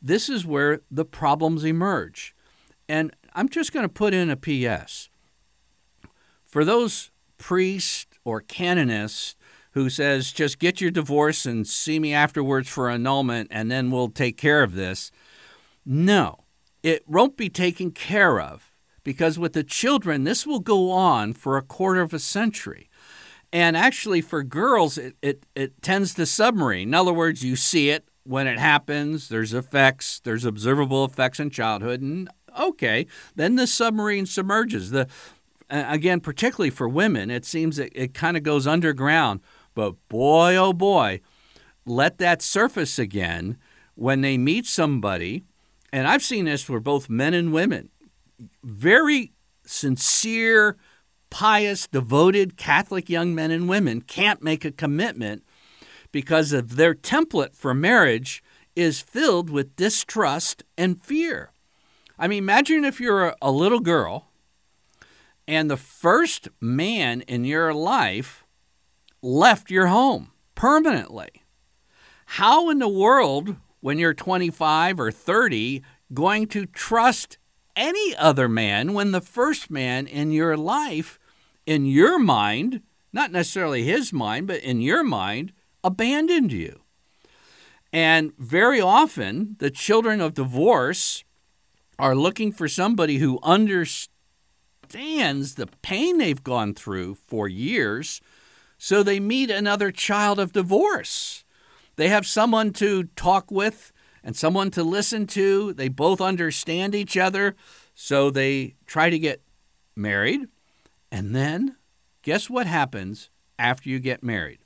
this 0.00 0.28
is 0.28 0.46
where 0.46 0.80
the 0.90 1.04
problems 1.04 1.64
emerge. 1.64 2.34
And 2.88 3.14
I'm 3.34 3.48
just 3.48 3.72
going 3.72 3.84
to 3.84 3.92
put 3.92 4.14
in 4.14 4.30
a 4.30 4.36
PS. 4.36 5.08
For 6.46 6.64
those 6.64 7.10
priests 7.38 8.18
or 8.24 8.40
canonists 8.40 9.34
who 9.72 9.90
says 9.90 10.32
just 10.32 10.60
get 10.60 10.80
your 10.80 10.90
divorce 10.90 11.44
and 11.44 11.66
see 11.66 11.98
me 11.98 12.14
afterwards 12.14 12.68
for 12.68 12.88
annulment 12.88 13.48
and 13.50 13.70
then 13.70 13.90
we'll 13.90 14.08
take 14.08 14.36
care 14.36 14.62
of 14.62 14.74
this. 14.74 15.10
No, 15.84 16.44
it 16.82 17.08
won't 17.08 17.36
be 17.36 17.48
taken 17.48 17.90
care 17.90 18.40
of 18.40 18.72
because 19.02 19.38
with 19.38 19.52
the 19.52 19.64
children, 19.64 20.24
this 20.24 20.46
will 20.46 20.60
go 20.60 20.90
on 20.90 21.32
for 21.32 21.56
a 21.56 21.62
quarter 21.62 22.00
of 22.00 22.14
a 22.14 22.18
century. 22.18 22.88
And 23.52 23.76
actually, 23.76 24.20
for 24.20 24.42
girls, 24.42 24.98
it, 24.98 25.14
it, 25.22 25.44
it 25.54 25.80
tends 25.82 26.14
to 26.14 26.26
submarine. 26.26 26.88
In 26.88 26.94
other 26.94 27.12
words, 27.12 27.44
you 27.44 27.54
see 27.54 27.90
it 27.90 28.08
when 28.24 28.46
it 28.46 28.58
happens, 28.58 29.28
there's 29.28 29.52
effects, 29.52 30.18
there's 30.24 30.44
observable 30.44 31.04
effects 31.04 31.38
in 31.38 31.50
childhood, 31.50 32.00
and 32.00 32.28
okay, 32.58 33.06
then 33.34 33.56
the 33.56 33.66
submarine 33.66 34.26
submerges. 34.26 34.90
The 34.90 35.08
again, 35.70 36.20
particularly 36.20 36.70
for 36.70 36.88
women, 36.88 37.30
it 37.30 37.44
seems 37.44 37.78
it, 37.78 37.92
it 37.94 38.14
kind 38.14 38.36
of 38.36 38.42
goes 38.42 38.66
underground. 38.66 39.40
But 39.74 39.94
boy, 40.08 40.56
oh 40.56 40.72
boy, 40.72 41.20
let 41.84 42.18
that 42.18 42.42
surface 42.42 42.98
again 42.98 43.58
when 43.94 44.20
they 44.20 44.38
meet 44.38 44.66
somebody. 44.66 45.44
And 45.92 46.06
I've 46.06 46.22
seen 46.22 46.46
this 46.46 46.62
for 46.62 46.80
both 46.80 47.08
men 47.08 47.34
and 47.34 47.52
women. 47.52 47.90
Very 48.62 49.32
sincere, 49.64 50.76
pious, 51.30 51.86
devoted 51.86 52.56
Catholic 52.56 53.08
young 53.08 53.34
men 53.34 53.50
and 53.50 53.68
women 53.68 54.00
can't 54.00 54.42
make 54.42 54.64
a 54.64 54.72
commitment 54.72 55.44
because 56.12 56.52
of 56.52 56.76
their 56.76 56.94
template 56.94 57.56
for 57.56 57.74
marriage 57.74 58.42
is 58.76 59.00
filled 59.00 59.50
with 59.50 59.76
distrust 59.76 60.62
and 60.76 61.02
fear. 61.02 61.50
I 62.18 62.28
mean, 62.28 62.38
imagine 62.38 62.84
if 62.84 63.00
you're 63.00 63.34
a, 63.42 63.50
little 63.50 63.80
girl 63.80 64.28
and 65.48 65.70
the 65.70 65.76
first 65.76 66.48
man 66.60 67.22
in 67.22 67.44
your 67.44 67.74
life 67.74 68.44
left 69.20 69.70
your 69.70 69.88
home 69.88 70.30
permanently. 70.54 71.42
How 72.26 72.70
in 72.70 72.78
the 72.78 72.88
world, 72.88 73.56
when 73.80 73.98
you're 73.98 74.14
25 74.14 75.00
or 75.00 75.10
30, 75.10 75.82
going 76.12 76.46
to 76.48 76.66
trust 76.66 77.38
any 77.74 78.14
other 78.16 78.48
man 78.48 78.94
when 78.94 79.10
the 79.10 79.20
first 79.20 79.70
man 79.70 80.06
in 80.06 80.30
your 80.30 80.56
life 80.56 81.18
in 81.66 81.86
your 81.86 82.18
mind, 82.18 82.82
not 83.12 83.32
necessarily 83.32 83.84
his 83.84 84.12
mind, 84.12 84.46
but 84.46 84.60
in 84.62 84.80
your 84.80 85.02
mind, 85.02 85.52
abandoned 85.82 86.52
you. 86.52 86.80
And 87.92 88.32
very 88.38 88.80
often, 88.80 89.56
the 89.58 89.70
children 89.70 90.20
of 90.20 90.34
divorce 90.34 91.24
are 91.98 92.14
looking 92.14 92.52
for 92.52 92.68
somebody 92.68 93.18
who 93.18 93.38
understands 93.42 94.08
the 95.54 95.68
pain 95.82 96.18
they've 96.18 96.42
gone 96.42 96.74
through 96.74 97.14
for 97.26 97.48
years, 97.48 98.20
so 98.78 99.02
they 99.02 99.20
meet 99.20 99.50
another 99.50 99.90
child 99.90 100.38
of 100.38 100.52
divorce. 100.52 101.44
They 101.96 102.08
have 102.08 102.26
someone 102.26 102.72
to 102.74 103.04
talk 103.16 103.50
with 103.50 103.92
and 104.22 104.36
someone 104.36 104.70
to 104.72 104.82
listen 104.82 105.26
to. 105.28 105.72
They 105.72 105.88
both 105.88 106.20
understand 106.20 106.94
each 106.94 107.16
other, 107.16 107.54
so 107.94 108.30
they 108.30 108.74
try 108.86 109.10
to 109.10 109.18
get 109.18 109.42
married. 109.94 110.48
And 111.12 111.34
then, 111.34 111.76
guess 112.22 112.50
what 112.50 112.66
happens 112.66 113.30
after 113.58 113.88
you 113.88 114.00
get 114.00 114.22
married? 114.22 114.58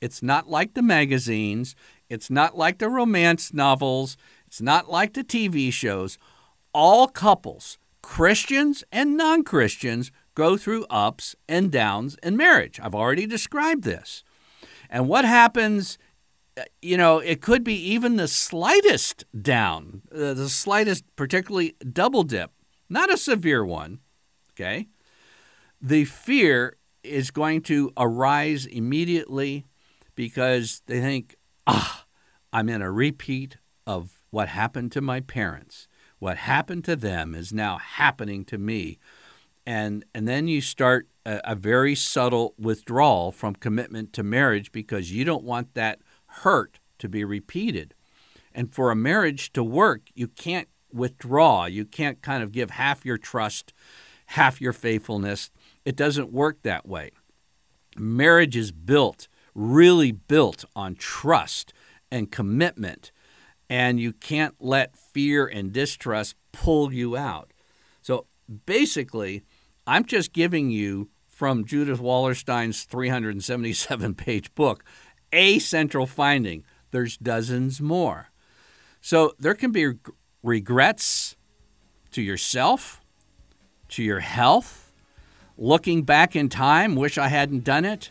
It's 0.00 0.22
not 0.22 0.48
like 0.48 0.74
the 0.74 0.82
magazines, 0.82 1.74
it's 2.08 2.30
not 2.30 2.56
like 2.56 2.78
the 2.78 2.88
romance 2.88 3.52
novels, 3.52 4.16
it's 4.46 4.60
not 4.60 4.88
like 4.88 5.14
the 5.14 5.24
TV 5.24 5.72
shows. 5.72 6.18
All 6.80 7.08
couples, 7.08 7.76
Christians 8.02 8.84
and 8.92 9.16
non 9.16 9.42
Christians, 9.42 10.12
go 10.36 10.56
through 10.56 10.86
ups 10.88 11.34
and 11.48 11.72
downs 11.72 12.16
in 12.22 12.36
marriage. 12.36 12.78
I've 12.80 12.94
already 12.94 13.26
described 13.26 13.82
this. 13.82 14.22
And 14.88 15.08
what 15.08 15.24
happens, 15.24 15.98
uh, 16.56 16.62
you 16.80 16.96
know, 16.96 17.18
it 17.18 17.42
could 17.42 17.64
be 17.64 17.74
even 17.74 18.14
the 18.14 18.28
slightest 18.28 19.24
down, 19.42 20.02
uh, 20.14 20.34
the 20.34 20.48
slightest, 20.48 21.02
particularly 21.16 21.74
double 21.92 22.22
dip, 22.22 22.52
not 22.88 23.12
a 23.12 23.16
severe 23.16 23.64
one, 23.64 23.98
okay? 24.52 24.86
The 25.82 26.04
fear 26.04 26.76
is 27.02 27.32
going 27.32 27.62
to 27.62 27.92
arise 27.96 28.66
immediately 28.66 29.66
because 30.14 30.82
they 30.86 31.00
think, 31.00 31.34
ah, 31.66 32.06
I'm 32.52 32.68
in 32.68 32.82
a 32.82 32.92
repeat 32.92 33.56
of 33.84 34.22
what 34.30 34.46
happened 34.46 34.92
to 34.92 35.00
my 35.00 35.18
parents. 35.18 35.88
What 36.18 36.38
happened 36.38 36.84
to 36.84 36.96
them 36.96 37.34
is 37.34 37.52
now 37.52 37.78
happening 37.78 38.44
to 38.46 38.58
me. 38.58 38.98
And, 39.66 40.04
and 40.14 40.26
then 40.26 40.48
you 40.48 40.60
start 40.60 41.08
a, 41.24 41.40
a 41.44 41.54
very 41.54 41.94
subtle 41.94 42.54
withdrawal 42.58 43.32
from 43.32 43.54
commitment 43.54 44.12
to 44.14 44.22
marriage 44.22 44.72
because 44.72 45.12
you 45.12 45.24
don't 45.24 45.44
want 45.44 45.74
that 45.74 46.00
hurt 46.26 46.80
to 46.98 47.08
be 47.08 47.24
repeated. 47.24 47.94
And 48.54 48.74
for 48.74 48.90
a 48.90 48.96
marriage 48.96 49.52
to 49.52 49.62
work, 49.62 50.08
you 50.14 50.26
can't 50.26 50.68
withdraw. 50.92 51.66
You 51.66 51.84
can't 51.84 52.22
kind 52.22 52.42
of 52.42 52.52
give 52.52 52.70
half 52.70 53.04
your 53.04 53.18
trust, 53.18 53.72
half 54.26 54.60
your 54.60 54.72
faithfulness. 54.72 55.50
It 55.84 55.96
doesn't 55.96 56.32
work 56.32 56.62
that 56.62 56.88
way. 56.88 57.10
Marriage 57.96 58.56
is 58.56 58.72
built 58.72 59.28
really 59.58 60.12
built 60.12 60.64
on 60.76 60.94
trust 60.94 61.72
and 62.10 62.30
commitment, 62.30 63.10
and 63.68 64.00
you 64.00 64.12
can't 64.12 64.54
let 64.60 64.96
fear 64.96 65.46
and 65.46 65.72
distrust 65.72 66.34
pull 66.52 66.92
you 66.92 67.16
out. 67.16 67.52
So 68.02 68.26
basically, 68.66 69.42
I'm 69.86 70.04
just 70.04 70.32
giving 70.32 70.70
you 70.70 71.10
from 71.26 71.64
Judith 71.64 72.00
Wallerstein's 72.00 72.84
377 72.84 74.14
page 74.14 74.54
book 74.54 74.84
a 75.32 75.58
central 75.58 76.06
finding. 76.06 76.64
There's 76.90 77.16
dozens 77.16 77.80
more. 77.80 78.30
So 79.00 79.34
there 79.38 79.54
can 79.54 79.70
be 79.70 79.92
regrets 80.42 81.36
to 82.12 82.22
yourself, 82.22 83.00
to 83.90 84.02
your 84.02 84.20
health, 84.20 84.92
looking 85.56 86.02
back 86.02 86.34
in 86.34 86.48
time, 86.48 86.94
wish 86.94 87.18
I 87.18 87.28
hadn't 87.28 87.64
done 87.64 87.84
it, 87.84 88.10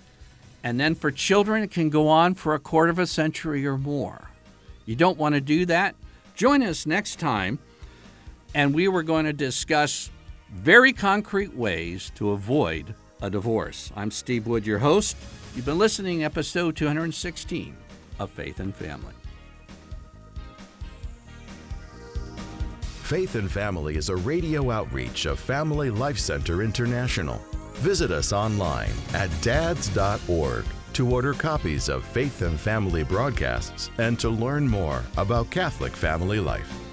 and 0.64 0.80
then 0.80 0.96
for 0.96 1.12
children, 1.12 1.64
it 1.64 1.72
can 1.72 1.90
go 1.90 2.08
on 2.08 2.34
for 2.34 2.54
a 2.54 2.60
quarter 2.60 2.92
of 2.92 3.00
a 3.00 3.08
century 3.08 3.66
or 3.66 3.78
more. 3.78 4.27
You 4.88 4.96
don't 4.96 5.18
want 5.18 5.36
to 5.36 5.42
do 5.42 5.66
that? 5.66 5.96
Join 6.34 6.64
us 6.64 6.86
next 6.86 7.20
time, 7.20 7.60
and 8.56 8.74
we 8.74 8.88
were 8.88 9.04
going 9.04 9.26
to 9.26 9.34
discuss 9.34 10.10
very 10.52 10.94
concrete 10.94 11.54
ways 11.54 12.10
to 12.16 12.32
avoid 12.32 12.96
a 13.22 13.30
divorce. 13.30 13.92
I'm 13.98 14.10
Steve 14.12 14.48
Wood, 14.48 14.66
your 14.66 14.80
host. 14.80 15.18
You've 15.56 15.66
been 15.66 15.78
listening 15.78 16.20
to 16.20 16.24
episode 16.24 16.78
216 16.78 17.76
of 18.20 18.32
Faith 18.32 18.62
and 18.62 18.74
Family. 18.74 19.14
Faith 23.04 23.36
and 23.36 23.52
Family 23.52 23.98
is 23.98 24.08
a 24.08 24.16
radio 24.16 24.72
outreach 24.72 25.26
of 25.26 25.38
Family 25.38 25.90
Life 25.90 26.20
Center 26.20 26.62
International. 26.62 27.42
Visit 27.74 28.12
us 28.12 28.32
online 28.32 28.92
at 29.14 29.30
dads.org 29.42 30.66
to 30.94 31.10
order 31.10 31.34
copies 31.34 31.90
of 31.90 32.04
Faith 32.04 32.42
and 32.42 32.60
Family 32.60 33.04
broadcasts 33.04 33.92
and 33.98 34.20
to 34.20 34.30
learn 34.30 34.68
more 34.68 35.04
about 35.18 35.50
Catholic 35.50 35.94
family 35.94 36.40
life. 36.40 36.87